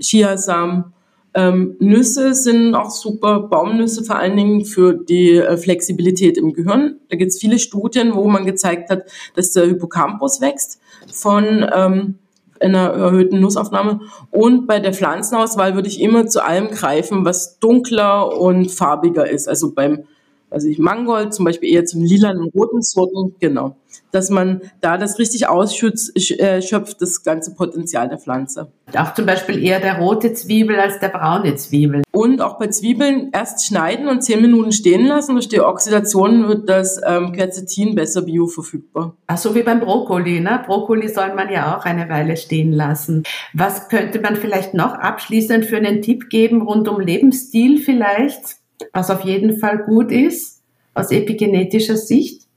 Chiasamen. 0.00 0.94
Ähm, 1.34 1.76
Nüsse 1.78 2.34
sind 2.34 2.74
auch 2.74 2.90
super, 2.90 3.40
Baumnüsse 3.40 4.02
vor 4.02 4.16
allen 4.16 4.36
Dingen 4.36 4.64
für 4.64 4.94
die 4.94 5.36
äh, 5.36 5.56
Flexibilität 5.56 6.38
im 6.38 6.52
Gehirn. 6.52 6.96
Da 7.10 7.16
gibt 7.16 7.32
es 7.32 7.38
viele 7.38 7.58
Studien, 7.58 8.14
wo 8.14 8.26
man 8.28 8.46
gezeigt 8.46 8.90
hat, 8.90 9.04
dass 9.34 9.52
der 9.52 9.66
Hippocampus 9.66 10.40
wächst 10.40 10.80
von 11.12 11.66
ähm, 11.74 12.14
einer 12.60 12.88
erhöhten 12.88 13.40
Nussaufnahme. 13.40 14.00
Und 14.30 14.66
bei 14.66 14.80
der 14.80 14.92
Pflanzenauswahl 14.92 15.74
würde 15.74 15.88
ich 15.88 16.00
immer 16.00 16.26
zu 16.26 16.44
allem 16.44 16.68
greifen, 16.68 17.24
was 17.24 17.58
dunkler 17.58 18.36
und 18.36 18.70
farbiger 18.70 19.28
ist. 19.28 19.48
Also 19.48 19.72
beim 19.74 20.04
also 20.50 20.68
ich 20.68 20.78
Mangold 20.78 21.34
zum 21.34 21.44
Beispiel 21.44 21.70
eher 21.70 21.84
zu 21.84 21.98
den 21.98 22.06
lilanen 22.06 22.42
und 22.42 22.54
roten 22.54 22.82
Sorten, 22.82 23.34
genau. 23.38 23.76
Dass 24.12 24.30
man 24.30 24.62
da 24.80 24.96
das 24.96 25.18
richtig 25.18 25.48
ausschöpft, 25.48 26.10
äh, 26.38 26.60
das 27.00 27.22
ganze 27.22 27.54
Potenzial 27.54 28.08
der 28.08 28.18
Pflanze. 28.18 28.72
Auch 28.96 29.12
zum 29.14 29.26
Beispiel 29.26 29.62
eher 29.62 29.80
der 29.80 29.98
rote 29.98 30.32
Zwiebel 30.32 30.78
als 30.78 30.98
der 31.00 31.08
braune 31.08 31.56
Zwiebel. 31.56 32.02
Und 32.10 32.40
auch 32.40 32.58
bei 32.58 32.68
Zwiebeln 32.68 33.30
erst 33.32 33.66
schneiden 33.66 34.08
und 34.08 34.22
zehn 34.22 34.40
Minuten 34.40 34.72
stehen 34.72 35.06
lassen. 35.06 35.34
Durch 35.34 35.48
die 35.48 35.60
Oxidation 35.60 36.48
wird 36.48 36.68
das 36.68 37.00
ähm, 37.06 37.32
Quercetin 37.32 37.94
besser 37.94 38.22
bioverfügbar. 38.22 39.16
Ach 39.26 39.38
so 39.38 39.54
wie 39.54 39.62
beim 39.62 39.80
Brokkoli. 39.80 40.40
Ne? 40.40 40.62
Brokkoli 40.66 41.08
soll 41.08 41.34
man 41.34 41.50
ja 41.50 41.76
auch 41.76 41.84
eine 41.84 42.08
Weile 42.08 42.36
stehen 42.36 42.72
lassen. 42.72 43.24
Was 43.52 43.88
könnte 43.88 44.20
man 44.20 44.36
vielleicht 44.36 44.74
noch 44.74 44.94
abschließend 44.94 45.66
für 45.66 45.76
einen 45.76 46.02
Tipp 46.02 46.30
geben 46.30 46.62
rund 46.62 46.88
um 46.88 47.00
Lebensstil 47.00 47.78
vielleicht? 47.78 48.58
Was 48.92 49.10
auf 49.10 49.24
jeden 49.24 49.58
Fall 49.58 49.78
gut 49.78 50.12
ist 50.12 50.62
aus 50.94 51.10
epigenetischer 51.10 51.96
Sicht? 51.96 52.48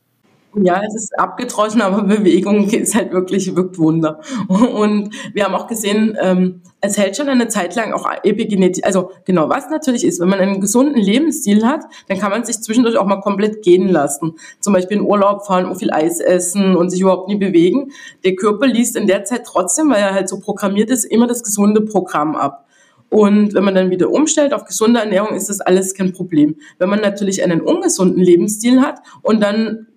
Ja, 0.54 0.82
es 0.86 0.96
ist 0.96 1.18
abgetroschen, 1.18 1.82
aber 1.82 2.04
Bewegung 2.04 2.68
ist 2.70 2.94
halt 2.94 3.14
wirklich, 3.14 3.56
wirkt 3.56 3.78
Wunder. 3.78 4.20
Und 4.50 5.14
wir 5.34 5.46
haben 5.46 5.56
auch 5.56 5.68
gesehen, 5.68 6.18
ähm, 6.22 6.62
es 6.82 6.98
hält 6.98 7.16
schon 7.16 7.30
eine 7.30 7.48
Zeit 7.48 7.76
lang 7.76 7.94
auch 7.94 8.10
epigenetisch, 8.24 8.84
also 8.84 9.12
genau, 9.24 9.48
was 9.50 9.70
natürlich 9.70 10.04
ist, 10.04 10.20
wenn 10.20 10.28
man 10.28 10.40
einen 10.40 10.60
gesunden 10.60 11.00
Lebensstil 11.00 11.66
hat, 11.66 11.86
dann 12.10 12.18
kann 12.20 12.32
man 12.32 12.44
sich 12.44 12.60
zwischendurch 12.60 12.98
auch 12.98 13.06
mal 13.06 13.22
komplett 13.22 13.62
gehen 13.62 13.88
lassen. 13.88 14.34
Zum 14.60 14.74
Beispiel 14.74 14.98
in 14.98 15.04
Urlaub 15.04 15.46
fahren, 15.46 15.74
viel 15.76 15.92
Eis 15.92 16.20
essen 16.20 16.76
und 16.76 16.90
sich 16.90 17.02
überhaupt 17.02 17.30
nie 17.30 17.38
bewegen. 17.38 17.92
Der 18.26 18.36
Körper 18.36 18.68
liest 18.68 18.96
in 18.98 19.08
der 19.08 19.24
Zeit 19.24 19.46
trotzdem, 19.46 19.90
weil 19.90 20.02
er 20.02 20.14
halt 20.14 20.28
so 20.28 20.40
programmiert 20.40 20.90
ist, 20.90 21.06
immer 21.06 21.28
das 21.28 21.44
gesunde 21.44 21.82
Programm 21.82 22.36
ab. 22.36 22.66
Und 23.12 23.54
wenn 23.54 23.65
man 23.65 23.76
dann 23.76 23.89
wieder 23.89 24.10
umstellt 24.10 24.54
auf 24.54 24.63
gesunde 24.63 25.02
Ernährung, 25.02 25.36
ist 25.36 25.50
das 25.50 25.60
alles 25.60 25.93
kein 25.93 26.13
Problem. 26.13 26.56
Wenn 26.80 26.89
man 26.89 27.02
natürlich 27.02 27.43
einen 27.43 27.60
ungesunden 27.60 28.24
Lebensstil 28.24 28.82
hat 28.82 29.00
und 29.21 29.43
dann 29.43 29.88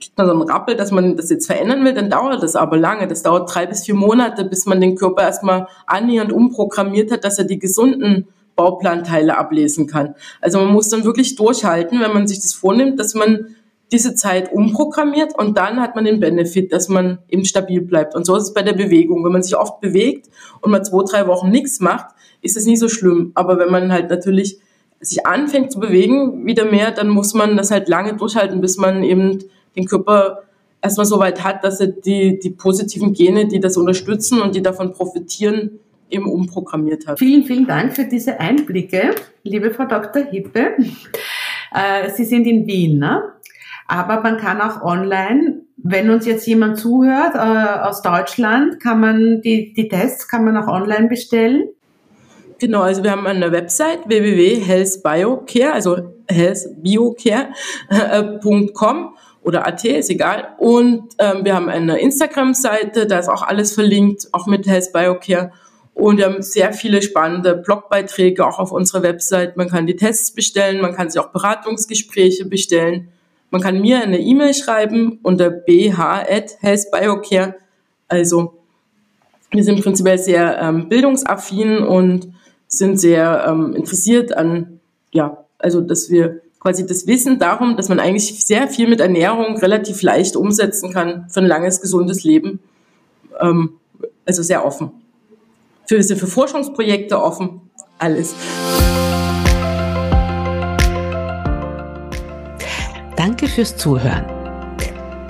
kriegt 0.00 0.16
man 0.16 0.26
so 0.26 0.32
einen 0.32 0.42
Rappel, 0.42 0.74
dass 0.74 0.90
man 0.90 1.14
das 1.14 1.28
jetzt 1.28 1.46
verändern 1.46 1.84
will, 1.84 1.92
dann 1.92 2.08
dauert 2.08 2.42
das 2.42 2.56
aber 2.56 2.78
lange. 2.78 3.06
Das 3.06 3.22
dauert 3.22 3.54
drei 3.54 3.66
bis 3.66 3.84
vier 3.84 3.94
Monate, 3.94 4.46
bis 4.46 4.64
man 4.64 4.80
den 4.80 4.96
Körper 4.96 5.24
erstmal 5.24 5.68
annähernd 5.86 6.32
umprogrammiert 6.32 7.12
hat, 7.12 7.24
dass 7.24 7.38
er 7.38 7.44
die 7.44 7.58
gesunden 7.58 8.28
Bauplanteile 8.56 9.36
ablesen 9.36 9.86
kann. 9.86 10.14
Also 10.40 10.58
man 10.58 10.72
muss 10.72 10.88
dann 10.88 11.04
wirklich 11.04 11.36
durchhalten, 11.36 12.00
wenn 12.00 12.14
man 12.14 12.26
sich 12.26 12.40
das 12.40 12.54
vornimmt, 12.54 12.98
dass 12.98 13.14
man 13.14 13.56
diese 13.92 14.14
Zeit 14.14 14.52
umprogrammiert 14.52 15.38
und 15.38 15.56
dann 15.58 15.80
hat 15.80 15.94
man 15.94 16.04
den 16.04 16.20
Benefit, 16.20 16.72
dass 16.72 16.88
man 16.88 17.18
eben 17.28 17.44
stabil 17.44 17.80
bleibt. 17.80 18.14
Und 18.14 18.24
so 18.24 18.34
ist 18.36 18.44
es 18.44 18.54
bei 18.54 18.62
der 18.62 18.72
Bewegung. 18.72 19.24
Wenn 19.24 19.32
man 19.32 19.42
sich 19.42 19.56
oft 19.56 19.80
bewegt 19.80 20.28
und 20.60 20.70
mal 20.70 20.82
zwei, 20.82 21.04
drei 21.04 21.26
Wochen 21.26 21.50
nichts 21.50 21.80
macht, 21.80 22.14
ist 22.40 22.56
es 22.56 22.66
nie 22.66 22.76
so 22.76 22.88
schlimm. 22.88 23.32
Aber 23.34 23.58
wenn 23.58 23.70
man 23.70 23.92
halt 23.92 24.10
natürlich 24.10 24.58
sich 25.00 25.26
anfängt 25.26 25.72
zu 25.72 25.80
bewegen, 25.80 26.46
wieder 26.46 26.64
mehr, 26.64 26.90
dann 26.90 27.08
muss 27.08 27.34
man 27.34 27.56
das 27.56 27.70
halt 27.70 27.88
lange 27.88 28.16
durchhalten, 28.16 28.60
bis 28.60 28.78
man 28.78 29.02
eben 29.04 29.44
den 29.76 29.86
Körper 29.86 30.42
erstmal 30.80 31.06
so 31.06 31.18
weit 31.18 31.44
hat, 31.44 31.64
dass 31.64 31.80
er 31.80 31.88
die, 31.88 32.38
die 32.38 32.50
positiven 32.50 33.12
Gene, 33.12 33.48
die 33.48 33.60
das 33.60 33.76
unterstützen 33.76 34.40
und 34.40 34.54
die 34.54 34.62
davon 34.62 34.92
profitieren, 34.92 35.78
eben 36.10 36.30
umprogrammiert 36.30 37.06
hat. 37.06 37.18
Vielen, 37.18 37.44
vielen 37.44 37.66
Dank 37.66 37.94
für 37.94 38.04
diese 38.04 38.38
Einblicke, 38.38 39.14
liebe 39.42 39.70
Frau 39.70 39.86
Dr. 39.86 40.24
Hippe. 40.24 40.76
Äh, 41.74 42.10
Sie 42.10 42.24
sind 42.24 42.46
in 42.46 42.66
Wien, 42.66 42.98
ne? 42.98 43.33
Aber 43.86 44.20
man 44.20 44.38
kann 44.38 44.60
auch 44.60 44.82
online, 44.82 45.62
wenn 45.76 46.10
uns 46.10 46.26
jetzt 46.26 46.46
jemand 46.46 46.78
zuhört 46.78 47.34
äh, 47.34 47.80
aus 47.80 48.02
Deutschland, 48.02 48.80
kann 48.80 49.00
man 49.00 49.40
die, 49.42 49.72
die 49.74 49.88
Tests 49.88 50.28
kann 50.28 50.44
man 50.44 50.56
auch 50.56 50.68
online 50.68 51.08
bestellen. 51.08 51.64
Genau, 52.58 52.82
also 52.82 53.02
wir 53.02 53.10
haben 53.10 53.26
eine 53.26 53.50
Website 53.52 54.06
www.healthbiocare, 54.06 55.72
also 55.72 56.14
healthbiocare.com 56.28 59.16
oder 59.42 59.66
at, 59.66 59.84
ist 59.84 60.08
egal. 60.08 60.54
Und 60.58 61.14
ähm, 61.18 61.44
wir 61.44 61.54
haben 61.54 61.68
eine 61.68 62.00
Instagram-Seite, 62.00 63.06
da 63.06 63.18
ist 63.18 63.28
auch 63.28 63.42
alles 63.42 63.74
verlinkt, 63.74 64.28
auch 64.32 64.46
mit 64.46 64.66
Health 64.66 64.90
Biocare. 64.92 65.52
Und 65.92 66.16
wir 66.16 66.24
haben 66.24 66.40
sehr 66.42 66.72
viele 66.72 67.02
spannende 67.02 67.54
Blogbeiträge 67.54 68.46
auch 68.46 68.58
auf 68.58 68.72
unserer 68.72 69.02
Website. 69.02 69.56
Man 69.56 69.68
kann 69.68 69.86
die 69.86 69.96
Tests 69.96 70.32
bestellen, 70.32 70.80
man 70.80 70.94
kann 70.94 71.10
sich 71.10 71.20
auch 71.20 71.28
Beratungsgespräche 71.28 72.46
bestellen. 72.46 73.10
Man 73.54 73.62
kann 73.62 73.80
mir 73.80 74.02
eine 74.02 74.18
E-Mail 74.18 74.52
schreiben 74.52 75.20
unter 75.22 75.48
bh.healthbiocare. 75.48 77.54
Also 78.08 78.54
wir 79.52 79.62
sind 79.62 79.80
prinzipiell 79.80 80.18
sehr 80.18 80.60
ähm, 80.60 80.88
bildungsaffin 80.88 81.78
und 81.78 82.32
sind 82.66 82.98
sehr 82.98 83.44
ähm, 83.46 83.76
interessiert 83.76 84.36
an, 84.36 84.80
ja, 85.12 85.44
also 85.60 85.80
dass 85.80 86.10
wir 86.10 86.40
quasi 86.58 86.84
das 86.84 87.06
Wissen 87.06 87.38
darum, 87.38 87.76
dass 87.76 87.88
man 87.88 88.00
eigentlich 88.00 88.44
sehr 88.44 88.66
viel 88.66 88.88
mit 88.88 88.98
Ernährung 88.98 89.56
relativ 89.58 90.02
leicht 90.02 90.34
umsetzen 90.34 90.92
kann 90.92 91.30
für 91.30 91.38
ein 91.38 91.46
langes, 91.46 91.80
gesundes 91.80 92.24
Leben. 92.24 92.58
Ähm, 93.38 93.74
also 94.26 94.42
sehr 94.42 94.66
offen. 94.66 94.90
Für, 95.86 96.02
für 96.02 96.26
Forschungsprojekte 96.26 97.22
offen, 97.22 97.60
alles. 98.00 98.34
Danke 103.24 103.48
fürs 103.48 103.74
Zuhören. 103.74 104.26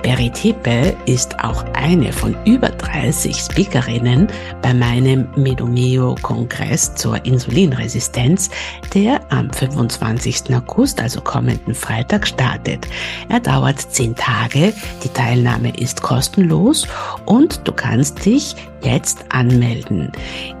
Berit 0.03 0.35
Hippe 0.35 0.93
ist 1.05 1.39
auch 1.39 1.63
eine 1.75 2.11
von 2.11 2.35
über 2.43 2.67
30 2.67 3.33
Speakerinnen 3.33 4.27
bei 4.61 4.73
meinem 4.73 5.29
Medomeo-Kongress 5.37 6.95
zur 6.95 7.23
Insulinresistenz, 7.23 8.49
der 8.93 9.21
am 9.31 9.49
25. 9.49 10.53
August, 10.53 10.99
also 10.99 11.21
kommenden 11.21 11.73
Freitag, 11.73 12.27
startet. 12.27 12.85
Er 13.29 13.39
dauert 13.39 13.79
10 13.79 14.13
Tage, 14.17 14.73
die 15.01 15.09
Teilnahme 15.13 15.71
ist 15.79 16.01
kostenlos 16.01 16.85
und 17.23 17.65
du 17.65 17.71
kannst 17.71 18.25
dich 18.25 18.57
jetzt 18.81 19.23
anmelden. 19.29 20.11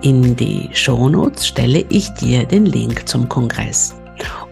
In 0.01 0.37
die 0.37 0.69
Shownotes 0.71 1.47
stelle 1.47 1.83
ich 1.89 2.13
dir 2.13 2.45
den 2.45 2.65
Link 2.65 3.09
zum 3.09 3.27
Kongress. 3.27 3.93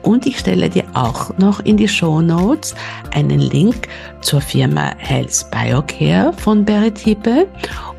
Und 0.04 0.26
ich 0.26 0.38
stelle 0.38 0.70
dir 0.70 0.84
auch 0.94 1.36
noch 1.38 1.62
in 1.62 1.78
die 1.78 1.88
Show 1.88 2.22
Notes 2.22 2.76
einen 3.12 3.40
Link 3.40 3.88
zur 4.22 4.42
Firma 4.42 4.94
Health 4.98 5.46
Biocare 5.50 6.34
von 6.34 6.66
Berit 6.66 7.00
Hippe 7.00 7.48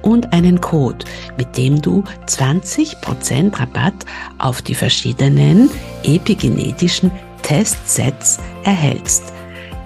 und 0.03 0.33
einen 0.33 0.61
Code, 0.61 1.05
mit 1.39 1.57
dem 1.57 1.81
du 1.81 2.05
20% 2.27 3.59
Rabatt 3.59 3.95
auf 4.39 4.61
die 4.61 4.75
verschiedenen 4.75 5.71
epigenetischen 6.03 7.11
Testsets 7.43 8.39
erhältst. 8.65 9.33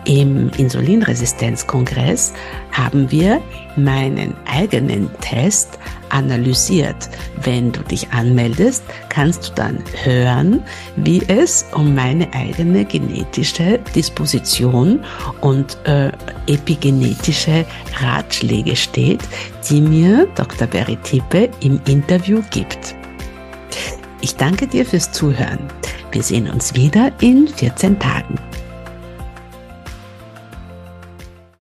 Im 0.05 0.51
Insulinresistenzkongress 0.57 2.33
haben 2.73 3.11
wir 3.11 3.41
meinen 3.77 4.35
eigenen 4.47 5.11
Test 5.21 5.79
analysiert. 6.11 7.09
Wenn 7.43 7.73
du 7.73 7.83
dich 7.83 8.11
anmeldest, 8.11 8.83
kannst 9.09 9.49
du 9.49 9.55
dann 9.55 9.79
hören, 10.03 10.63
wie 10.97 11.23
es 11.29 11.67
um 11.73 11.95
meine 11.95 12.33
eigene 12.33 12.85
genetische 12.85 13.79
Disposition 13.95 15.01
und 15.41 15.77
äh, 15.85 16.11
epigenetische 16.47 17.65
Ratschläge 18.01 18.77
steht, 18.77 19.21
die 19.69 19.81
mir 19.81 20.27
Dr. 20.35 20.67
Beritippe 20.67 21.49
im 21.61 21.81
Interview 21.87 22.43
gibt. 22.51 22.95
Ich 24.21 24.37
danke 24.37 24.67
dir 24.67 24.85
fürs 24.85 25.13
Zuhören. 25.13 25.61
Wir 26.13 26.23
sehen 26.23 26.49
uns 26.51 26.75
wieder 26.75 27.13
in 27.21 27.49
14 27.49 27.99
Tagen. 27.99 28.48